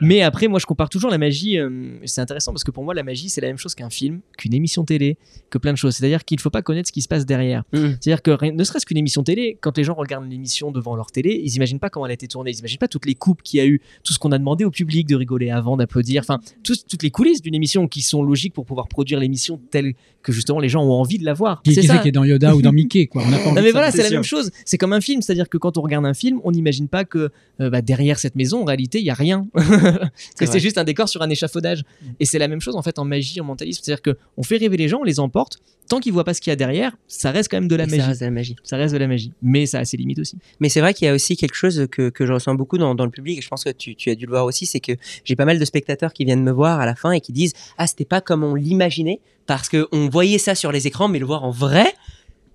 [0.00, 1.58] Mais après, moi, je compare toujours la magie.
[1.58, 4.20] euh, c'est intéressant parce que pour moi, la magie, c'est la même chose qu'un film,
[4.36, 5.16] qu'une émission télé,
[5.50, 5.94] que plein de choses.
[5.96, 7.62] C'est-à-dire qu'il ne faut pas connaître ce qui se passe derrière.
[7.72, 7.78] Mm.
[8.00, 11.40] C'est-à-dire que ne serait-ce qu'une émission télé, quand les gens regardent l'émission devant leur télé,
[11.44, 13.58] ils imaginent pas comment elle a été tournée, ils imaginent pas toutes les coupes qu'il
[13.58, 16.40] y a eu, tout ce qu'on a demandé au public de rigoler avant, d'applaudir, enfin,
[16.64, 20.32] tout- toutes les coulisses d'une émission qui sont logiques pour pouvoir produire l'émission telle que
[20.32, 21.62] justement les gens ont envie de la voir.
[21.62, 21.98] Qui C'est ça.
[21.98, 23.22] qu'il est dans Yoda ou dans Mickey, quoi.
[23.24, 24.50] On n'a pas envie Non mais voilà, c'est la même chose.
[24.64, 27.30] C'est comme un film, c'est-à-dire que quand on regarde un film, on n'imagine pas que
[27.60, 29.46] euh, bah, derrière cette maison, en réalité, il y a rien.
[30.38, 31.84] que c'est juste un décor sur un échafaudage.
[32.20, 34.56] Et c'est la même chose en fait en magie, en mentalisme, c'est-à-dire que on fait
[34.56, 35.58] rêver les gens, on les emporte.
[35.88, 37.84] Tant qu'ils voient pas ce qu'il y a derrière, ça reste quand même de la
[37.84, 38.00] Et magie.
[38.00, 38.56] Ça reste de la magie.
[38.64, 40.36] Ça reste de la magie, mais ça a ses limites aussi.
[40.58, 42.94] Mais c'est vrai qu'il y a aussi quelque chose que, que je ressens beaucoup dans,
[42.94, 44.80] dans le public, et je pense que tu, tu as dû le voir aussi, c'est
[44.80, 44.92] que
[45.24, 47.52] j'ai pas mal de spectateurs qui viennent me voir à la fin et qui disent
[47.78, 51.26] Ah, c'était pas comme on l'imaginait, parce qu'on voyait ça sur les écrans, mais le
[51.26, 51.86] voir en vrai,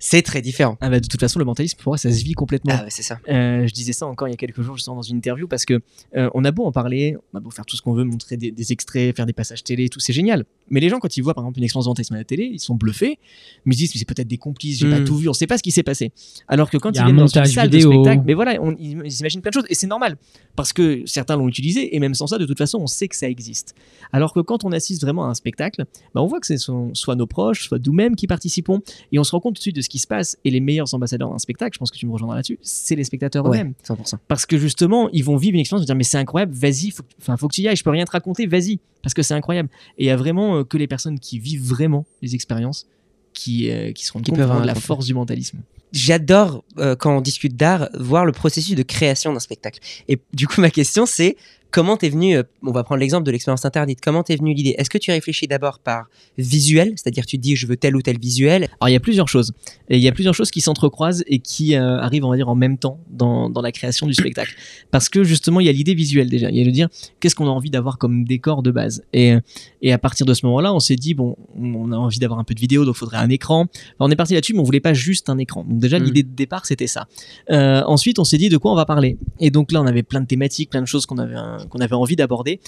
[0.04, 0.78] c'est très différent.
[0.82, 2.74] Ah bah, de toute façon, le mentalisme, pour moi, ça se vit complètement.
[2.76, 3.20] Ah ouais, c'est ça.
[3.30, 5.64] Euh, je disais ça encore il y a quelques jours justement dans une interview parce
[5.64, 5.80] que
[6.18, 8.36] euh, on a beau en parler, on a beau faire tout ce qu'on veut, montrer
[8.36, 10.44] des, des extraits, faire des passages télé, tout c'est génial.
[10.72, 12.50] Mais les gens quand ils voient par exemple une expérience de mentalisme à la télé,
[12.52, 13.20] ils sont bluffés,
[13.66, 15.04] mais ils se disent mais c'est peut-être des complices, j'ai pas Mm.
[15.06, 16.12] tout vu, on sait pas ce qui s'est passé.
[16.48, 17.90] Alors que quand ils viennent dans une salle vidéo.
[17.92, 20.18] de spectacle, mais voilà, on, ils, ils imaginent plein de choses et c'est normal
[20.56, 23.16] parce que certains l'ont utilisé et même sans ça, de toute façon, on sait que
[23.16, 23.76] ça existe.
[24.12, 25.86] Alors que quand on assiste vraiment à un spectacle,
[26.16, 29.24] bah, on voit que c'est son- soit nos proches, soit nous-mêmes qui participons et on
[29.24, 31.30] se rend compte tout de suite de ce qui se passe et les meilleurs ambassadeurs
[31.30, 34.15] d'un spectacle, je pense que tu me rejoindras là-dessus, c'est les spectateurs Ouais, eux-mêmes 100%.
[34.30, 37.04] parce que justement ils vont vivre une expérience de dire mais c'est incroyable vas-y faut,
[37.38, 39.67] faut que tu y ailles je peux rien te raconter vas-y parce que c'est incroyable
[39.97, 42.88] et il y a vraiment euh, que les personnes qui vivent vraiment les expériences
[43.34, 45.60] qui euh, qui se rendent Qui compte peuvent de la force du mentalisme
[45.91, 49.82] J'adore, euh, quand on discute d'art, voir le processus de création d'un spectacle.
[50.08, 51.36] Et du coup, ma question, c'est
[51.72, 54.76] comment t'es venu, euh, on va prendre l'exemple de l'expérience interdite, comment t'es venu l'idée?
[54.78, 56.06] Est-ce que tu réfléchis d'abord par
[56.38, 58.70] visuel, c'est-à-dire tu te dis je veux tel ou tel visuel.
[58.80, 59.54] Alors il y a plusieurs choses.
[59.90, 62.50] Et il y a plusieurs choses qui s'entrecroisent et qui euh, arrivent on va dire
[62.50, 64.54] en même temps dans, dans la création du spectacle.
[64.92, 66.50] Parce que justement il y a l'idée visuelle déjà.
[66.50, 69.04] Il y a le dire qu'est-ce qu'on a envie d'avoir comme décor de base?
[69.14, 69.36] Et
[69.82, 72.44] et à partir de ce moment-là on s'est dit bon on a envie d'avoir un
[72.44, 73.62] peu de vidéo donc il faudrait un écran.
[73.62, 75.64] Enfin, on est parti là-dessus mais on voulait pas juste un écran.
[75.64, 76.04] Donc déjà Mm.
[76.04, 77.08] l'idée de départ c'était ça.
[77.50, 79.18] Euh, ensuite on s'est dit de quoi on va parler?
[79.40, 81.36] Et donc là on avait plein de thématiques plein de choses qu'on avait
[81.69, 82.60] qu'on avait envie d'aborder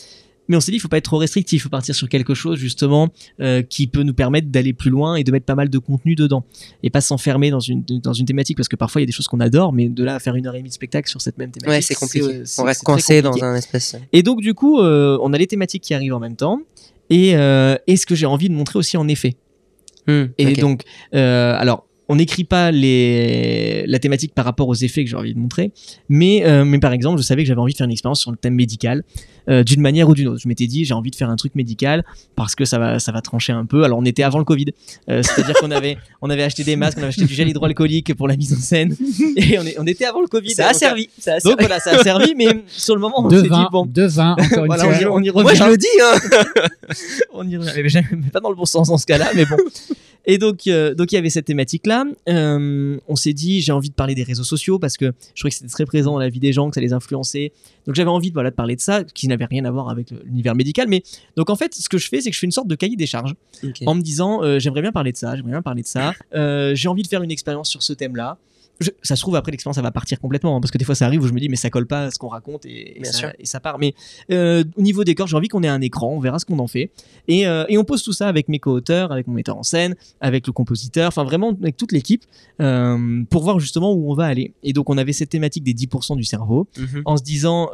[0.49, 2.33] mais on s'est dit, il faut pas être trop restrictif, il faut partir sur quelque
[2.33, 3.07] chose justement
[3.39, 6.15] euh, qui peut nous permettre d'aller plus loin et de mettre pas mal de contenu
[6.15, 6.43] dedans
[6.83, 9.13] et pas s'enfermer dans une dans une thématique parce que parfois il y a des
[9.13, 11.21] choses qu'on adore, mais de là à faire une heure et demie de spectacle sur
[11.21, 12.25] cette même thématique, Ouais, c'est compliqué.
[12.25, 13.95] euh, on reste coincé dans un espèce.
[14.11, 16.59] Et donc du coup, euh, on a les thématiques qui arrivent en même temps
[17.09, 19.37] et, euh, et ce que j'ai envie de montrer aussi en effet.
[20.07, 20.83] Hmm, Et donc,
[21.15, 25.33] euh, alors, on n'écrit pas les, la thématique par rapport aux effets que j'ai envie
[25.33, 25.71] de montrer,
[26.09, 28.29] mais, euh, mais par exemple, je savais que j'avais envie de faire une expérience sur
[28.29, 29.03] le thème médical
[29.49, 30.39] euh, d'une manière ou d'une autre.
[30.41, 33.11] Je m'étais dit, j'ai envie de faire un truc médical parce que ça va, ça
[33.11, 33.83] va trancher un peu.
[33.83, 34.67] Alors, on était avant le Covid,
[35.09, 38.13] Euh, c'est-à-dire qu'on avait, on avait acheté des masques, on avait acheté du gel hydroalcoolique
[38.13, 38.95] pour la mise en scène,
[39.35, 40.51] et on, est, on était avant le Covid.
[40.51, 41.09] Ça a servi.
[41.17, 41.55] Ça a Donc servi.
[41.65, 44.59] voilà, ça a servi, mais sur le moment, on s'est dit, bon, de vin, encore
[44.59, 44.93] une voilà, fois.
[44.93, 46.59] on y, on y Moi, revient je le dis, hein.
[47.33, 48.01] on y revient.
[48.11, 49.57] Mais pas dans le bon sens dans ce cas-là, mais bon.
[50.25, 52.05] Et donc, euh, donc il y avait cette thématique-là.
[52.29, 55.49] Euh, on s'est dit, j'ai envie de parler des réseaux sociaux parce que je trouvais
[55.49, 57.51] que c'était très présent dans la vie des gens, que ça les influençait.
[57.85, 60.11] Donc j'avais envie de, voilà, de parler de ça, qui n'avait rien à voir avec
[60.23, 60.87] l'univers médical.
[60.87, 61.03] Mais
[61.35, 62.95] donc en fait, ce que je fais, c'est que je fais une sorte de cahier
[62.95, 63.35] des charges
[63.85, 66.13] en me disant, euh, j'aimerais bien parler de ça, j'aimerais bien parler de ça.
[66.73, 68.37] J'ai envie de faire une expérience sur ce thème-là.
[68.79, 70.95] Je- ça se trouve après l'expérience ça va partir complètement hein, parce que des fois
[70.95, 72.99] ça arrive où je me dis mais ça colle pas à ce qu'on raconte et,
[73.03, 73.31] ça, sûr.
[73.37, 73.93] et ça part mais
[74.31, 76.65] euh, au niveau décor j'ai envie qu'on ait un écran on verra ce qu'on en
[76.67, 76.89] fait
[77.27, 79.95] et, euh, et on pose tout ça avec mes co-auteurs avec mon metteur en scène
[80.21, 82.23] avec le compositeur enfin vraiment avec toute l'équipe
[82.61, 85.73] euh, pour voir justement où on va aller et donc on avait cette thématique des
[85.73, 87.01] 10% du cerveau Mhm.
[87.05, 87.69] en se disant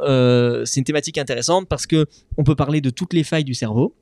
[0.66, 3.94] c'est une thématique intéressante parce que on peut parler de toutes les failles du cerveau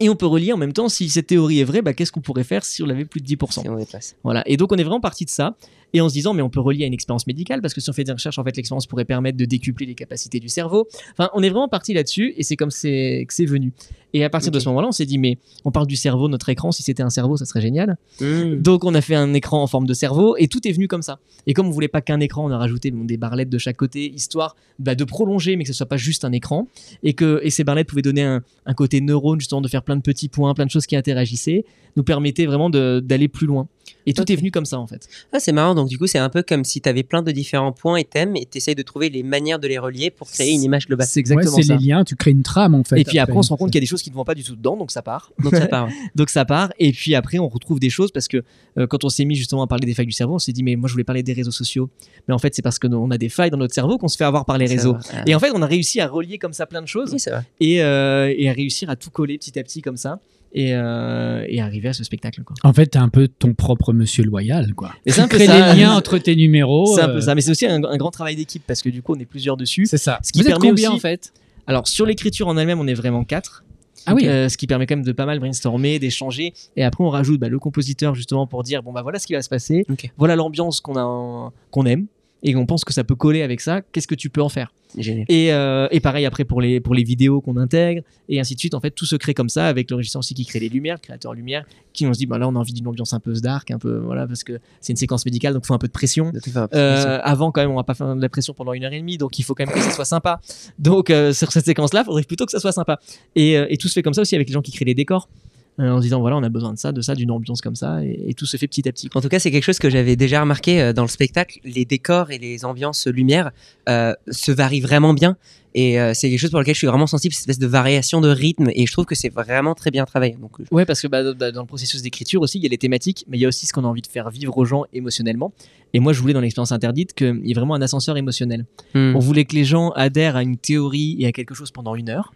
[0.00, 2.20] et on peut relier en même temps si cette théorie est vraie bah, qu'est-ce qu'on
[2.20, 4.16] pourrait faire si on avait plus de 10% Si on déplace.
[4.22, 4.42] voilà.
[4.46, 5.56] Et donc on est vraiment parti de ça
[5.94, 7.88] et en se disant mais on peut relier à une expérience médicale parce que si
[7.90, 10.86] on fait des recherches en fait l'expérience pourrait permettre de décupler les capacités du cerveau.
[11.12, 13.72] Enfin on est vraiment parti là-dessus et c'est comme c'est que c'est venu.
[14.14, 16.48] Et à partir de ce moment-là on s'est dit mais on parle du cerveau notre
[16.48, 17.96] écran si c'était un cerveau ça serait génial.
[18.20, 18.60] Mhm.
[18.60, 21.02] Donc on a fait un écran en forme de cerveau et tout est venu comme
[21.02, 21.18] ça.
[21.46, 23.76] Et comme on voulait pas qu'un écran on a rajouté bon, des barlettes de chaque
[23.76, 26.68] côté histoire bah, de prolonger mais que ce soit pas juste un écran
[27.02, 29.96] et que et ces barlettes pouvaient donner un, un côté neurone justement de faire plein
[29.96, 31.64] de petits points plein de choses qui interagissaient
[31.96, 33.68] nous permettaient vraiment d'aller plus loin.
[34.06, 35.08] Et tout est venu comme ça en fait.
[35.32, 35.74] Ah, c'est marrant.
[35.74, 38.04] Donc, du coup, c'est un peu comme si tu avais plein de différents points et
[38.04, 40.86] thèmes et tu essayes de trouver les manières de les relier pour créer une image
[40.86, 41.06] globale.
[41.06, 41.76] C'est Ouais, exactement c'est ça.
[41.76, 43.00] les liens, tu crées une trame en fait.
[43.00, 44.24] Et puis après, on se rend compte qu'il y a des choses qui ne vont
[44.24, 45.32] pas du tout dedans, donc ça part.
[45.42, 45.86] Donc, ça part.
[45.88, 45.92] ouais.
[46.14, 46.72] Donc ça part.
[46.78, 48.42] Et puis après, on retrouve des choses parce que
[48.78, 50.62] euh, quand on s'est mis justement à parler des failles du cerveau, on s'est dit,
[50.62, 51.90] mais moi je voulais parler des réseaux sociaux.
[52.26, 54.24] Mais en fait, c'est parce qu'on a des failles dans notre cerveau qu'on se fait
[54.24, 54.96] avoir par les réseaux.
[55.12, 55.22] Ah.
[55.26, 57.20] Et en fait, on a réussi à relier comme ça plein de choses Oui,
[57.60, 60.20] et, euh, et à réussir à tout coller petit à petit comme ça
[60.52, 62.42] et, euh, et arriver à ce spectacle.
[62.42, 62.56] Quoi.
[62.62, 64.92] En fait, t'es un peu ton propre monsieur loyal, quoi.
[65.06, 65.72] Et c'est un peu ça.
[65.74, 66.94] les liens entre tes numéros.
[66.94, 67.34] C'est un euh, peu ça.
[67.34, 69.56] Mais c'est aussi un, un grand travail d'équipe parce que du coup, on est plusieurs
[69.56, 69.86] dessus.
[69.86, 70.18] C'est ça.
[70.22, 71.32] Ce qui Vous êtes permet combien aussi- en fait?
[71.66, 73.64] Alors sur l'écriture en elle-même, on est vraiment quatre.
[74.06, 74.26] Ah oui.
[74.26, 76.54] Euh, ce qui permet quand même de pas mal brainstormer, d'échanger.
[76.76, 79.34] Et après, on rajoute bah, le compositeur justement pour dire bon bah voilà ce qui
[79.34, 79.84] va se passer,
[80.16, 82.06] voilà l'ambiance qu'on a, qu'on aime
[82.42, 83.82] et on pense que ça peut coller avec ça.
[83.92, 85.26] Qu'est-ce que tu peux en faire Génial.
[85.28, 88.58] et, euh, et pareil après pour les pour les vidéos qu'on intègre et ainsi de
[88.60, 88.72] suite.
[88.72, 90.94] En fait, tout se crée comme ça avec le régisseur aussi qui crée les lumières,
[90.94, 93.20] le créateur lumière, qui on se dit bah là on a envie d'une ambiance un
[93.20, 95.78] peu dark, un peu voilà parce que c'est une séquence médicale donc il faut un
[95.78, 96.30] peu de pression.
[96.30, 96.40] De.
[96.74, 98.98] Euh, avant quand même on va pas faire de la pression pendant une heure et
[99.00, 100.40] demie donc il faut quand même que ça soit sympa
[100.78, 102.98] donc euh, sur cette séquence là il faudrait plutôt que ça soit sympa
[103.36, 105.28] et, et tout se fait comme ça aussi avec les gens qui créent les décors
[105.78, 108.04] en se disant voilà on a besoin de ça de ça d'une ambiance comme ça
[108.04, 109.90] et, et tout se fait petit à petit En tout cas, c'est quelque chose que
[109.90, 111.58] j'avais déjà remarqué euh, dans le spectacle.
[111.64, 113.50] Les décors et les ambiances lumière
[113.88, 115.36] euh, se varient vraiment bien.
[115.80, 118.20] Et euh, c'est quelque chose pour lequel je suis vraiment sensible, cette espèce de variation
[118.20, 118.68] de rythme.
[118.74, 120.34] Et je trouve que c'est vraiment très bien travaillé.
[120.34, 122.78] Donc, euh, ouais parce que bah, dans le processus d'écriture aussi il y a les
[122.78, 124.84] thématiques mais il y a aussi ce qu'on a envie de faire vivre aux gens
[124.92, 125.52] émotionnellement
[125.94, 128.64] et moi je voulais dans l'expérience interdite qu'il y ait vraiment un ascenseur émotionnel
[128.94, 129.14] hmm.
[129.14, 132.08] On voulait que les gens adhèrent à une théorie et à quelque chose pendant une
[132.08, 132.32] heure,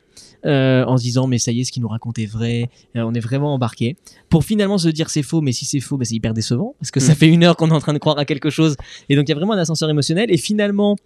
[0.47, 3.03] euh, en se disant mais ça y est, ce qu'ils nous racontent est vrai, euh,
[3.03, 3.97] on est vraiment embarqué.
[4.29, 6.91] Pour finalement se dire c'est faux, mais si c'est faux, bah, c'est hyper décevant parce
[6.91, 7.17] que ça Mm.
[7.17, 8.77] fait une heure qu'on est en train de croire à quelque chose.
[9.09, 10.31] Et donc il y a vraiment un ascenseur émotionnel.
[10.31, 10.97] Et finalement,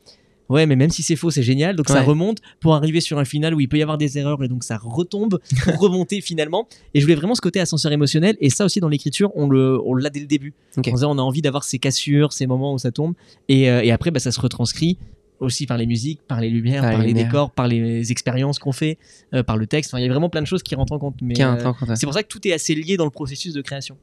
[0.48, 1.76] ouais, mais même si c'est faux, c'est génial.
[1.76, 4.42] Donc ça remonte pour arriver sur un final où il peut y avoir des erreurs
[4.42, 6.68] et donc ça retombe pour remonter finalement.
[6.94, 8.36] Et je voulais vraiment ce côté ascenseur émotionnel.
[8.40, 10.54] Et ça aussi dans l'écriture, on le, on l'a dès le début.
[10.76, 13.14] On a envie d'avoir ces cassures, ces moments où ça tombe.
[13.48, 14.98] Et, euh, et après, bah, ça se retranscrit
[15.40, 17.26] aussi par les musiques, par les lumières, Par par, les lumières.
[17.26, 18.98] décors, par les expériences qu'on fait,
[19.34, 19.92] euh, par le texte.
[19.92, 21.16] Enfin, il y a vraiment plein de choses qui rentrent en compte.
[21.22, 23.96] Mais euh, c'est pour ça que tout est assez lié dans le processus de création.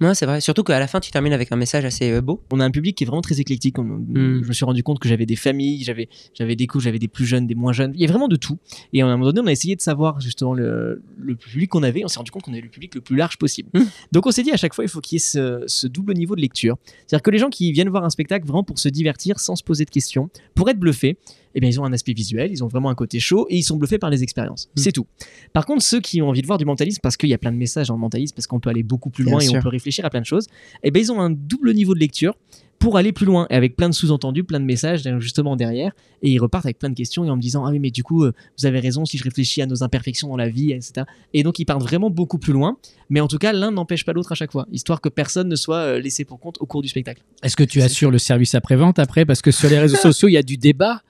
[0.00, 0.40] Ouais, c'est vrai.
[0.40, 2.42] Surtout qu'à la fin, tu termines avec un message assez euh, beau.
[2.50, 3.78] On a un public qui est vraiment très éclectique.
[3.78, 4.42] On- Mm.
[4.42, 7.06] Je me suis rendu compte que j'avais des familles, j'avais, j'avais des coups, j'avais des
[7.08, 7.92] plus jeunes, des moins jeunes.
[7.94, 8.58] Il y a vraiment de tout.
[8.94, 11.82] Et à un moment donné, on a essayé de savoir justement le, le public qu'on
[11.82, 12.02] avait.
[12.04, 13.68] On s'est rendu compte qu'on avait le public le plus large possible.
[13.74, 13.80] Mm.
[14.12, 16.14] Donc on s'est dit à chaque fois, il faut qu'il y ait ce, ce double
[16.14, 16.76] niveau de lecture.
[17.06, 19.62] C'est-à-dire que les gens qui viennent voir un spectacle vraiment pour se divertir sans se
[19.62, 21.18] poser de questions, pour être bluffés,
[21.54, 23.62] eh bien, ils ont un aspect visuel, ils ont vraiment un côté chaud et ils
[23.62, 24.68] sont bluffés par les expériences.
[24.76, 24.80] Mm.
[24.80, 25.06] C'est tout.
[25.52, 27.52] Par contre, ceux qui ont envie de voir du mentalisme, parce qu'il y a plein
[27.52, 29.58] de messages dans le mentalisme, parce qu'on peut aller beaucoup plus Bien loin et sûr.
[29.58, 30.46] on peut réfléchir à plein de choses,
[30.82, 32.34] eh ben, ils ont un double niveau de lecture
[32.78, 36.30] pour aller plus loin et avec plein de sous-entendus, plein de messages justement derrière et
[36.30, 38.24] ils repartent avec plein de questions et en me disant ah oui mais du coup
[38.24, 41.42] euh, vous avez raison si je réfléchis à nos imperfections dans la vie etc et
[41.42, 42.78] donc ils partent vraiment beaucoup plus loin
[43.10, 45.56] mais en tout cas l'un n'empêche pas l'autre à chaque fois histoire que personne ne
[45.56, 48.54] soit euh, laissé pour compte au cours du spectacle Est-ce que tu assures le service
[48.54, 49.26] après-vente après?
[49.26, 51.02] Parce que sur les réseaux sociaux, il y a du débat.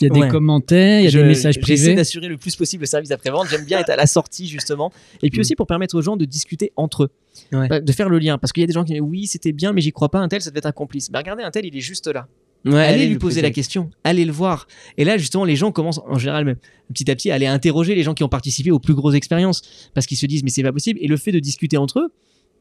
[0.00, 1.94] Il y a des commentaires, il y a Je- des messages J'essaie privés.
[1.94, 3.46] d'assurer le plus possible le service après-vente.
[3.50, 4.92] J'aime bien être à la sortie, justement.
[5.22, 5.40] Et puis Mm.
[5.40, 7.10] aussi pour permettre aux gens de discuter entre eux.
[7.52, 7.68] Ouais.
[7.68, 8.36] Bah, De faire le lien.
[8.38, 10.18] Parce qu'il y a des gens qui disent oui, c'était bien, mais j'y crois pas.
[10.18, 11.10] Un tel, ça devait être un complice.
[11.10, 12.26] Bah, regardez, un tel, il est juste là.
[12.64, 13.90] Ouais, allez, lui poser la question.
[14.02, 14.66] Allez le voir.
[14.98, 16.56] Et là, justement, les gens commencent, en général, même
[16.92, 19.62] petit à petit, à aller interroger les gens qui ont participé aux plus grosses expériences.
[19.94, 20.98] Parce qu'ils se disent, mais c'est pas possible.
[21.00, 22.08] Et le fait de discuter entre eux,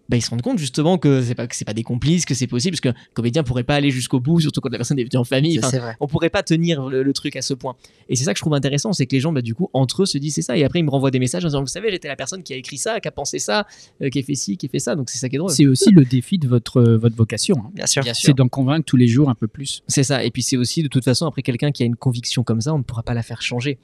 [0.10, 2.34] bah, ils se rendent compte justement que c'est pas, que c'est pas des complices, que
[2.34, 2.78] c'est possible.
[2.78, 5.24] Parce qu'un comédien pourrait pas aller jusqu'au bout, surtout quand la personne est venue en
[5.24, 5.60] famille.
[5.63, 5.96] Enfin, vrai.
[6.00, 7.76] on pourrait pas tenir le, le truc à ce point.
[8.10, 10.04] Et c'est ça que je trouve intéressant, c'est que les gens, bah, du coup, entre
[10.04, 10.58] eux se disent c'est ça.
[10.58, 12.54] Et après, ils me renvoient des messages en disant, vous savez, j'étais la personne qui
[12.54, 13.65] a écrit ça, qui a pensé ça,
[14.02, 14.96] euh, qui a fait ci, qui a fait ça.
[14.96, 15.52] Donc c'est ça qui est drôle.
[15.52, 17.56] C'est aussi le défi de votre, votre vocation.
[17.60, 17.72] hein.
[17.74, 18.04] Bien sûr.
[18.13, 19.82] C'est d'en convaincre tous les jours un peu plus.
[19.88, 20.24] C'est ça.
[20.24, 22.74] Et puis c'est aussi, de toute façon, après quelqu'un qui a une conviction comme ça,
[22.74, 23.78] on ne pourra pas la faire changer.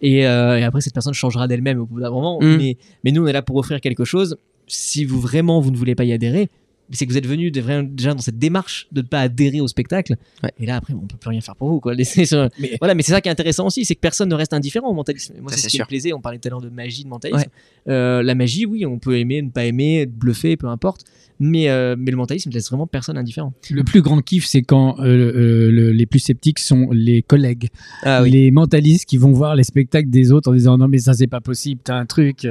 [0.00, 2.38] Et, euh, et après, cette personne changera d'elle-même au bout d'un moment.
[2.40, 2.56] Mm.
[2.56, 4.36] Mais, mais nous, on est là pour offrir quelque chose.
[4.68, 6.48] Si vous vraiment, vous ne voulez pas y adhérer,
[6.90, 10.16] c'est que vous êtes venu déjà dans cette démarche de ne pas adhérer au spectacle.
[10.42, 10.50] Ouais.
[10.58, 11.80] Et là, après, on peut plus rien faire pour vous.
[11.80, 11.94] Quoi.
[12.58, 14.88] Mais- Voilà, mais c'est ça qui est intéressant aussi, c'est que personne ne reste indifférent
[14.88, 15.34] au mentalisme.
[15.42, 16.12] Moi, Ça, c'est ce qui me plaisait.
[16.14, 17.44] On parlait tout à l'heure de magie, de mentalisme.
[17.88, 21.02] Euh, la magie, oui, on peut aimer, ne pas aimer, être bluffé, peu importe.
[21.40, 23.52] Mais, euh, mais le mentalisme ne laisse vraiment personne indifférent.
[23.70, 27.68] Le plus grand kiff, c'est quand euh, euh, le- les plus sceptiques sont les collègues,
[28.02, 28.30] Ah oui.
[28.30, 31.28] les mentalistes qui vont voir les spectacles des autres en disant non mais ça c'est
[31.28, 32.44] pas possible, t'as un truc.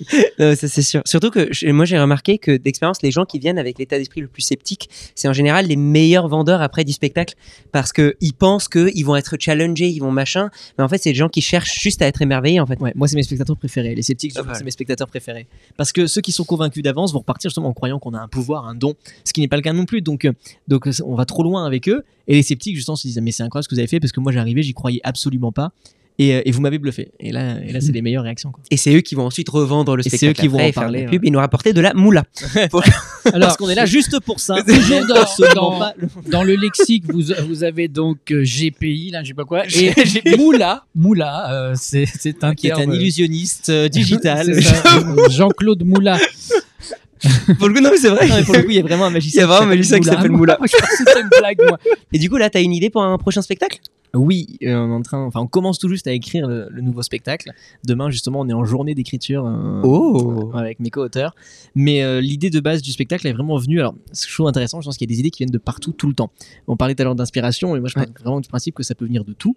[0.38, 1.02] Non, ça c'est sûr.
[1.06, 4.20] Surtout que je- moi j'ai remarqué que d'expérience, les gens qui viennent avec l'état d'esprit
[4.20, 7.34] le plus sceptique, c'est en général les meilleurs vendeurs après du spectacle
[7.72, 11.10] parce que ils pensent qu'ils vont être challengés, ils vont machin, mais en fait c'est
[11.10, 12.80] des gens qui cherchent juste à être émerveillés en fait.
[12.80, 13.94] Ouais, moi c'est mes spectateurs préférés.
[13.94, 14.58] Les sceptiques, Ah, voilà.
[14.58, 15.46] c'est mes spectateurs préférés.
[15.76, 18.28] Parce que ceux qui sont convaincus d'avance vont repartir justement en croyant qu'on a un
[18.28, 20.02] pouvoir, un don, ce qui n'est pas le cas non plus.
[20.02, 20.32] Donc, euh,
[20.68, 22.02] donc euh, on va trop loin avec eux.
[22.26, 24.12] Et les sceptiques justement se disent mais c'est incroyable ce que vous avez fait parce
[24.12, 25.72] que moi j'arrivais, j'y croyais absolument pas.
[26.18, 27.10] Et, euh, et vous m'avez bluffé.
[27.18, 28.52] Et là, et là c'est les meilleures réactions.
[28.52, 28.62] Quoi.
[28.70, 30.60] Et c'est eux qui vont ensuite revendre le Et c'est spectacle eux qui vont en
[30.60, 31.10] faire parler, la ouais.
[31.10, 32.24] pub et nous rapporter de la moula.
[32.70, 34.56] Parce Alors qu'on est là juste pour ça.
[34.62, 35.00] Toujours
[36.30, 40.36] dans- le lexique vous, vous avez donc euh, GPI là je sais pas quoi et
[40.36, 44.44] Moula Moula euh, c'est c'est un qui est un euh, illusionniste euh, digital.
[44.62, 46.18] c'est Jean-Claude Moula.
[47.58, 48.26] Pour le coup, non, mais c'est vrai.
[48.28, 49.44] Non, mais pour le coup, il y a vraiment un Il y magicien.
[49.44, 50.54] a vraiment un qui magicien s'appelle qui Moula.
[50.54, 50.78] s'appelle Moula.
[50.98, 51.78] Je que une blague moi.
[52.12, 53.78] Et du coup, là, t'as une idée pour un prochain spectacle?
[54.16, 56.82] Oui, euh, on est en train, enfin, on commence tout juste à écrire le, le
[56.82, 57.50] nouveau spectacle.
[57.84, 60.52] Demain, justement, on est en journée d'écriture euh, Oh.
[60.54, 61.34] euh, avec mes co-auteurs.
[61.74, 63.80] Mais euh, l'idée de base du spectacle est vraiment venue.
[63.80, 64.80] Alors, c'est chose intéressant.
[64.80, 66.30] Je pense qu'il y a des idées qui viennent de partout, tout le temps.
[66.68, 68.94] On parlait tout à l'heure d'inspiration, et moi, je parle vraiment du principe que ça
[68.94, 69.56] peut venir de tout.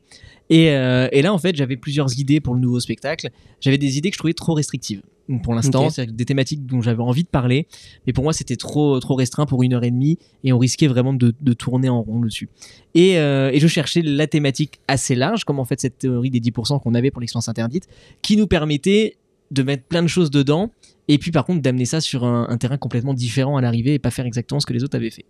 [0.49, 3.29] Et, euh, et là, en fait, j'avais plusieurs idées pour le nouveau spectacle.
[3.61, 5.03] J'avais des idées que je trouvais trop restrictives.
[5.43, 5.91] Pour l'instant, Ok.
[5.93, 7.67] c'est des thématiques dont j'avais envie de parler,
[8.05, 10.87] mais pour moi c'était trop trop restreint pour une heure et demie et on risquait
[10.87, 12.47] vraiment de, de tourner en rond dessus.
[12.95, 16.39] Et, euh, et je cherchais la thématique assez large, comme en fait cette théorie des
[16.39, 17.87] 10% qu'on avait pour l'expérience interdite,
[18.21, 19.17] qui nous permettait
[19.51, 20.71] de mettre plein de choses dedans,
[21.09, 23.99] et puis par contre d'amener ça sur un, un terrain complètement différent à l'arrivée et
[23.99, 25.25] pas faire exactement ce que les autres avaient fait.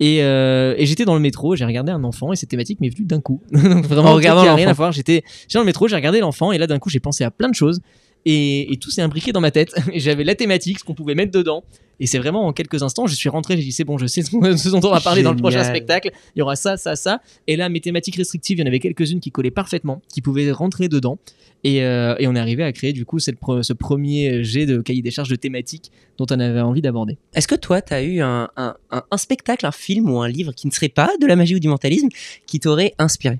[0.00, 2.88] Et, euh, et j'étais dans le métro, j'ai regardé un enfant et cette thématique m'est
[2.88, 3.40] venue d'un coup.
[3.52, 4.90] Donc vraiment, En regardant rien à voir.
[4.90, 7.48] J'étais dans le métro, j'ai regardé l'enfant et là d'un coup j'ai pensé à plein
[7.48, 7.80] de choses
[8.24, 9.74] et, et tout s'est imbriqué dans ma tête.
[9.94, 11.64] J'avais la thématique, ce qu'on pouvait mettre dedans.
[12.00, 14.22] Et c'est vraiment en quelques instants, je suis rentré, j'ai dit c'est bon, je sais
[14.22, 14.30] ce
[14.70, 16.10] dont on va parler dans le prochain spectacle.
[16.34, 17.20] Il y aura ça, ça, ça.
[17.46, 20.50] Et là, mes thématiques restrictives, il y en avait quelques-unes qui collaient parfaitement, qui pouvaient
[20.50, 21.18] rentrer dedans.
[21.64, 24.66] Et, euh, et on est arrivé à créer du coup cette pre- ce premier jet
[24.66, 27.18] de cahier des charges de thématiques dont on avait envie d'aborder.
[27.34, 30.52] Est-ce que toi, t'as eu un, un, un- un spectacle, un film ou un livre
[30.56, 32.08] qui ne serait pas de la magie ou du mentalisme
[32.46, 33.38] qui t'aurait inspiré?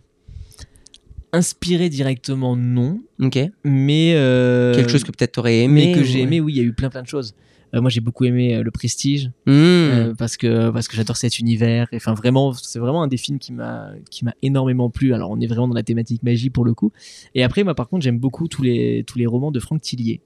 [1.32, 3.00] Inspiré directement, non.
[3.20, 3.38] Ok.
[3.64, 4.12] Mais.
[4.16, 5.86] euh, Quelque chose que peut-être t'aurais aimé.
[5.88, 7.34] mais que j'ai aimé, oui, il y a eu plein plein de choses.
[7.74, 9.30] Euh, moi, j'ai beaucoup aimé euh, Le Prestige.
[9.46, 10.12] Mmh.
[10.18, 13.38] Parce que parce que j'adore cet univers Et, enfin vraiment c'est vraiment un des films
[13.38, 16.64] qui m'a qui m'a énormément plu alors on est vraiment dans la thématique magie pour
[16.66, 16.92] le coup
[17.34, 20.20] et après moi par contre j'aime beaucoup tous les tous les romans de Franck Tillier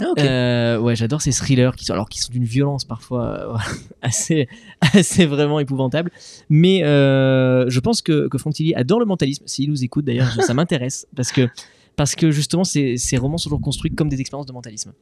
[0.00, 0.12] Ah.
[0.18, 3.56] Euh, ouais j'adore ces thrillers qui sont alors qui sont d'une violence parfois euh,
[4.02, 4.48] assez
[4.80, 6.10] assez vraiment épouvantable
[6.48, 11.06] mais euh, je pense que que adore le mentalisme s'il nous écoute d'ailleurs ça m'intéresse
[11.16, 11.48] parce que
[11.96, 14.92] parce que justement ces, ces romans sont toujours construits comme des expériences de mentalisme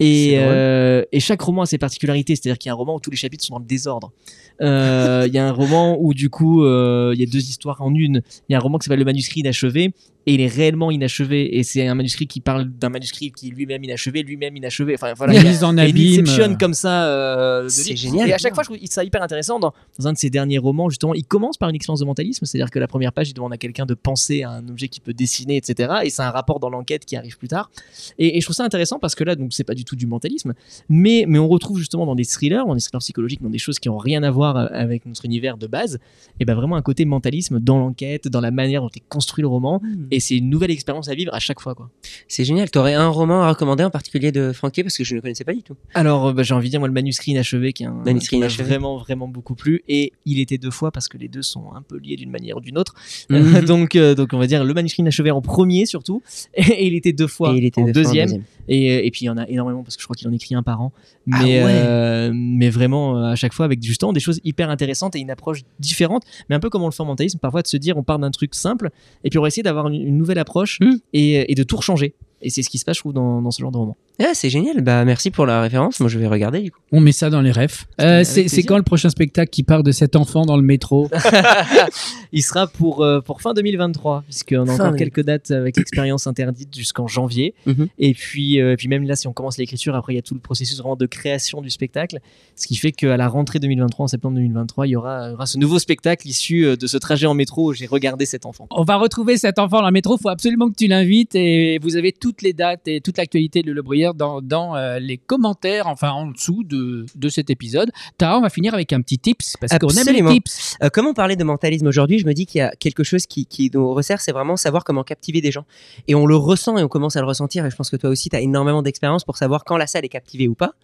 [0.00, 3.00] et, euh, et chaque roman a ses particularités, c'est-à-dire qu'il y a un roman où
[3.00, 4.12] tous les chapitres sont dans le désordre.
[4.60, 7.80] Euh, Il y a un roman où du coup euh, il y a deux histoires
[7.82, 8.22] en une.
[8.48, 9.92] Il y a un roman qui s'appelle Le manuscrit inachevé
[10.28, 13.50] et il est réellement inachevé et c'est un manuscrit qui parle d'un manuscrit qui est
[13.50, 14.92] lui-même inachevé, lui-même inachevé.
[14.94, 16.20] Enfin voilà, mise en une abîme.
[16.20, 17.06] inception comme ça.
[17.06, 18.28] euh, C'est génial.
[18.28, 19.58] Et à chaque fois, je trouve ça hyper intéressant.
[19.58, 22.44] Dans, dans un de ses derniers romans, justement, il commence par une expérience de mentalisme,
[22.44, 25.00] c'est-à-dire que la première page, il demande à quelqu'un de penser à un objet qui
[25.00, 25.94] peut dessiner, etc.
[26.04, 27.70] Et c'est un rapport dans l'enquête qui arrive plus tard.
[28.18, 30.06] Et, et je trouve ça intéressant parce que là, donc, c'est pas du tout du
[30.06, 30.52] mentalisme,
[30.90, 33.78] mais, mais on retrouve justement dans des thrillers, dans des thrillers psychologiques, dans des choses
[33.78, 35.98] qui ont rien à voir euh, avec notre univers de base,
[36.38, 39.48] et ben vraiment un côté mentalisme dans l'enquête, dans la manière dont est construit le
[39.48, 39.80] roman.
[40.10, 41.90] Et et c'est une nouvelle expérience à vivre à chaque fois quoi.
[42.26, 42.68] C'est génial.
[42.72, 45.54] T'aurais un roman à recommander en particulier de Franquet parce que je ne connaissais pas
[45.54, 45.76] du tout.
[45.94, 48.36] Alors, euh, bah, j'ai envie de dire, moi, le manuscrit inachevé, qui est un Manuscrit
[48.36, 48.64] qui m'a inachevé.
[48.64, 49.84] vraiment, vraiment beaucoup plu.
[49.86, 52.56] Et il était deux fois parce que les deux sont un peu liés d'une manière
[52.56, 52.94] ou d'une autre.
[53.30, 53.60] Mhm.
[53.64, 56.20] donc, euh, donc, on va dire le manuscrit inachevé en premier, surtout.
[56.56, 58.42] Et, il était deux fois Et il était en deux fois en deuxième.
[58.68, 60.32] Et, euh, et puis, il y en a énormément parce que je crois qu'il en
[60.32, 60.92] écrit un par an.
[61.30, 61.66] Ah Mais, ouais.
[61.66, 65.30] euh, mais vraiment, euh, à chaque fois, avec justement des choses hyper intéressantes et une
[65.30, 66.24] approche différente.
[66.48, 68.18] Mais un peu comme on le fait en mentalisme, parfois de se dire, on part
[68.18, 68.90] d'un truc simple.
[69.24, 70.98] Et puis, on va essayer d'avoir une, une nouvelle approche Mhm.
[71.12, 72.14] et, et de tout rechanger.
[72.42, 73.96] Et c'est ce qui se passe, je trouve, dans, dans ce genre de roman.
[74.20, 74.80] Ah, c'est génial.
[74.80, 76.00] Bah, merci pour la référence.
[76.00, 76.80] Moi, je vais regarder du coup.
[76.90, 77.86] On met ça dans les refs.
[78.00, 81.08] Euh, c'est quand le prochain spectacle qui part de cet enfant dans le métro
[82.32, 84.98] Il sera pour, euh, pour fin 2023, puisqu'on a Fin encore 2023.
[84.98, 87.54] quelques dates avec l'expérience interdite jusqu'en janvier.
[87.66, 87.86] Mhm.
[87.98, 90.22] Et puis, euh, et puis même là, si on commence l'écriture, après il y a
[90.22, 92.18] tout le processus vraiment de création du spectacle.
[92.56, 95.34] Ce qui fait qu'à la rentrée 2023, en septembre 2023, il y aura, il y
[95.34, 98.66] aura ce nouveau spectacle issu de ce trajet en métro où j'ai regardé cet enfant.
[98.72, 100.16] On va retrouver cet enfant dans le métro.
[100.18, 103.62] Il faut absolument que tu l'invites et vous avez toutes les dates et toute l'actualité
[103.62, 107.90] de Le Bruyère dans, dans euh, les commentaires, enfin en dessous de, de cet épisode.
[108.18, 110.76] Tara, on va finir avec un petit tips parce qu'on aime les tips.
[110.82, 113.46] Euh, comment parler de mentalisme aujourd'hui Je me dis qu'il y a quelque chose qui,
[113.46, 115.64] qui nous resserre, c'est vraiment savoir comment captiver des gens.
[116.06, 117.64] Et on le ressent et on commence à le ressentir.
[117.64, 120.04] Et je pense que toi aussi, tu as énormément d'expérience pour savoir quand la salle
[120.04, 120.74] est captivée ou pas.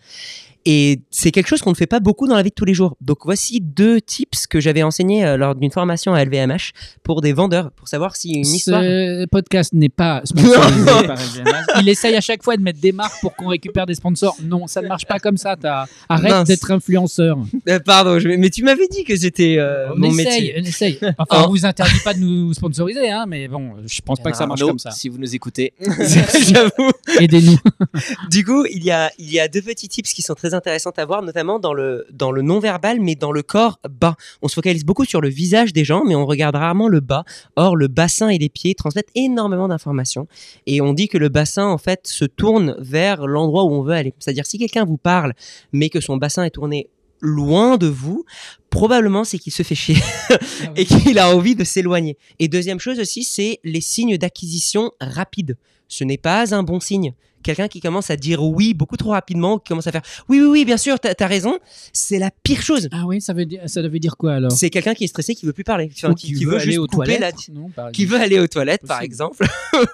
[0.66, 2.72] Et c'est quelque chose qu'on ne fait pas beaucoup dans la vie de tous les
[2.72, 2.96] jours.
[3.02, 7.34] Donc voici deux tips que j'avais enseignés euh, lors d'une formation à LVMH pour des
[7.34, 8.82] vendeurs, pour savoir si une histoire...
[8.82, 11.18] Ce podcast n'est pas sponsorisé par.
[11.80, 14.36] Il essaye à chaque fois de mettre des marques pour qu'on récupère des sponsors.
[14.42, 15.56] Non, ça ne marche pas comme ça.
[16.08, 17.38] Arrête d'être influenceur.
[17.68, 18.28] Euh, pardon, je...
[18.28, 20.54] mais tu m'avais dit que c'était euh, on mon essaye, métier.
[20.58, 20.98] on essaye.
[21.18, 21.46] Enfin, Oh.
[21.46, 24.46] on vous interdit pas de nous sponsoriser, hein, mais bon, je pense pas que ça
[24.46, 24.90] marche Arnaud, comme ça.
[24.90, 25.72] Si vous nous écoutez.
[25.80, 26.90] J'avoue.
[27.20, 27.58] Aidez-nous.
[28.30, 30.92] Du coup, il y a, il y a deux petits tips qui sont très intéressants
[30.96, 34.16] à voir, notamment dans le, dans le non-verbal, mais dans le corps bas.
[34.42, 37.24] On se focalise beaucoup sur le visage des gens, mais on regarde rarement le bas.
[37.56, 40.26] Or, le bassin et les pieds transmettent énormément d'informations.
[40.66, 43.94] Et on dit que le bassin, en fait, se tourne vers l'endroit où on veut
[43.94, 44.14] aller.
[44.18, 45.32] C'est-à-dire, si quelqu'un vous parle,
[45.72, 46.88] mais que son bassin est tourné
[47.20, 48.24] loin de vous,
[48.70, 49.96] probablement c'est qu'il se fait chier
[50.76, 52.18] et qu'il a envie de s'éloigner.
[52.38, 55.56] Et deuxième chose aussi, c'est les signes d'acquisition rapides.
[55.88, 57.14] Ce n'est pas un bon signe.
[57.44, 60.46] Quelqu'un qui commence à dire oui beaucoup trop rapidement, qui commence à faire oui, oui,
[60.46, 61.58] oui, bien sûr, t'as as raison,
[61.92, 62.88] c'est la pire chose.
[62.90, 64.50] Ah oui, ça veut dire, ça veut dire quoi alors?
[64.50, 67.18] C'est quelqu'un qui est stressé, qui veut plus parler, Enfin, qui, qui veut, juste couper
[67.18, 69.46] la, non, qui veut aller aux toilettes, par exemple,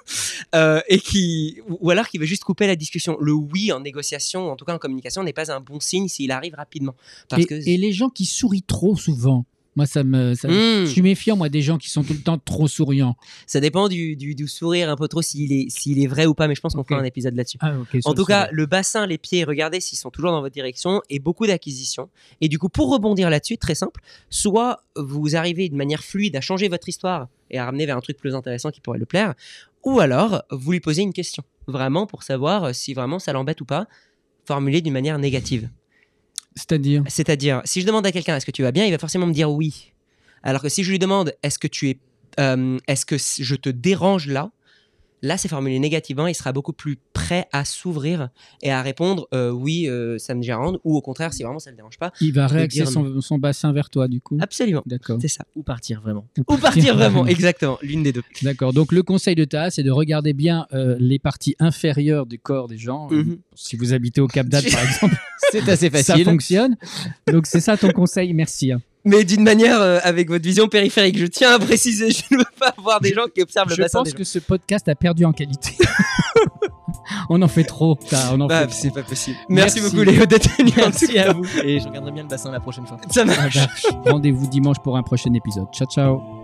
[0.55, 3.17] Euh, et qui, ou alors qui veut juste couper la discussion.
[3.21, 6.33] Le oui en négociation, en tout cas en communication, n'est pas un bon signe s'il
[6.33, 6.95] arrive rapidement.
[7.29, 9.45] Parce et, que et les gens qui sourient trop souvent,
[9.77, 10.85] moi ça me, ça- Hmm.
[10.85, 13.17] je suis méfiant moi des gens qui sont tout le temps trop souriants.
[13.47, 16.35] ça dépend du, du, du sourire un peu trop s'il est, s'il est vrai ou
[16.35, 17.59] pas, mais je pense qu'on fera un épisode là-dessus.
[17.61, 21.01] Ah, En tout cas, le bassin, les pieds, regardez s'ils sont toujours dans votre direction
[21.09, 22.09] et beaucoup d'acquisitions.
[22.41, 26.41] Et du coup, pour rebondir là-dessus, très simple, soit vous arrivez de manière fluide à
[26.41, 29.35] changer votre histoire et à ramener vers un truc plus intéressant qui pourrait le plaire,
[29.85, 33.65] ou alors vous lui posez une question, vraiment pour savoir si vraiment ça l'embête ou
[33.65, 33.87] pas,
[34.45, 35.69] formulée d'une manière négative.
[36.55, 39.27] C'est-à-dire C'est-à-dire, si je demande à quelqu'un est-ce que tu vas bien, il va forcément
[39.27, 39.93] me dire oui.
[40.43, 41.99] Alors que si je lui demande est-ce que tu es,
[42.39, 44.51] euh, est-ce que je te dérange là,
[45.23, 48.31] là c'est formulé négativement, il sera beaucoup plus prêt à s'ouvrir
[48.63, 51.71] et à répondre euh, oui, euh, ça me dérange, ou au contraire si vraiment ça
[51.71, 52.13] ne le dérange pas.
[52.21, 54.39] il va réaxer son, son bassin vers toi du coup.
[54.41, 55.19] Absolument, D'accord.
[55.21, 55.45] c'est ça.
[55.55, 56.27] Ou partir vraiment.
[56.49, 58.23] Ou partir vraiment, exactement, l'une des deux.
[58.43, 58.73] D'accord.
[58.73, 62.69] Donc le conseil de Ta, c'est de regarder bien euh, les parties inférieures du corps
[62.69, 63.09] des gens.
[63.13, 63.39] Euh, Mhm.
[63.55, 65.15] Si vous habitez au Cap d'Agde par exemple,
[65.53, 66.25] C'est assez ça facile.
[66.25, 66.77] fonctionne.
[67.31, 68.33] Donc c'est ça ton conseil.
[68.33, 68.73] Merci.
[68.73, 68.81] hein.
[69.05, 72.45] Mais d'une manière euh, avec votre vision périphérique, je tiens à préciser, je ne veux
[72.59, 74.17] pas avoir des gens qui observent le Je bassin pense des gens.
[74.19, 75.73] que ce podcast a perdu en qualité.
[77.31, 77.95] on en fait trop.
[78.09, 78.77] Ta, on en Bah, fait trop.
[78.83, 79.37] c'est pas possible.
[79.49, 79.97] Merci, Merci.
[79.97, 81.31] beaucoup Léo d'être venu en tout Merci cas.
[81.31, 81.45] à vous.
[81.65, 82.99] Et je regarderai bien le bassin la prochaine fois.
[83.11, 83.57] Ça Ah marche.
[84.05, 85.67] bah, Rendez-vous dimanche pour un prochain épisode.
[85.73, 86.40] Ciao ciao.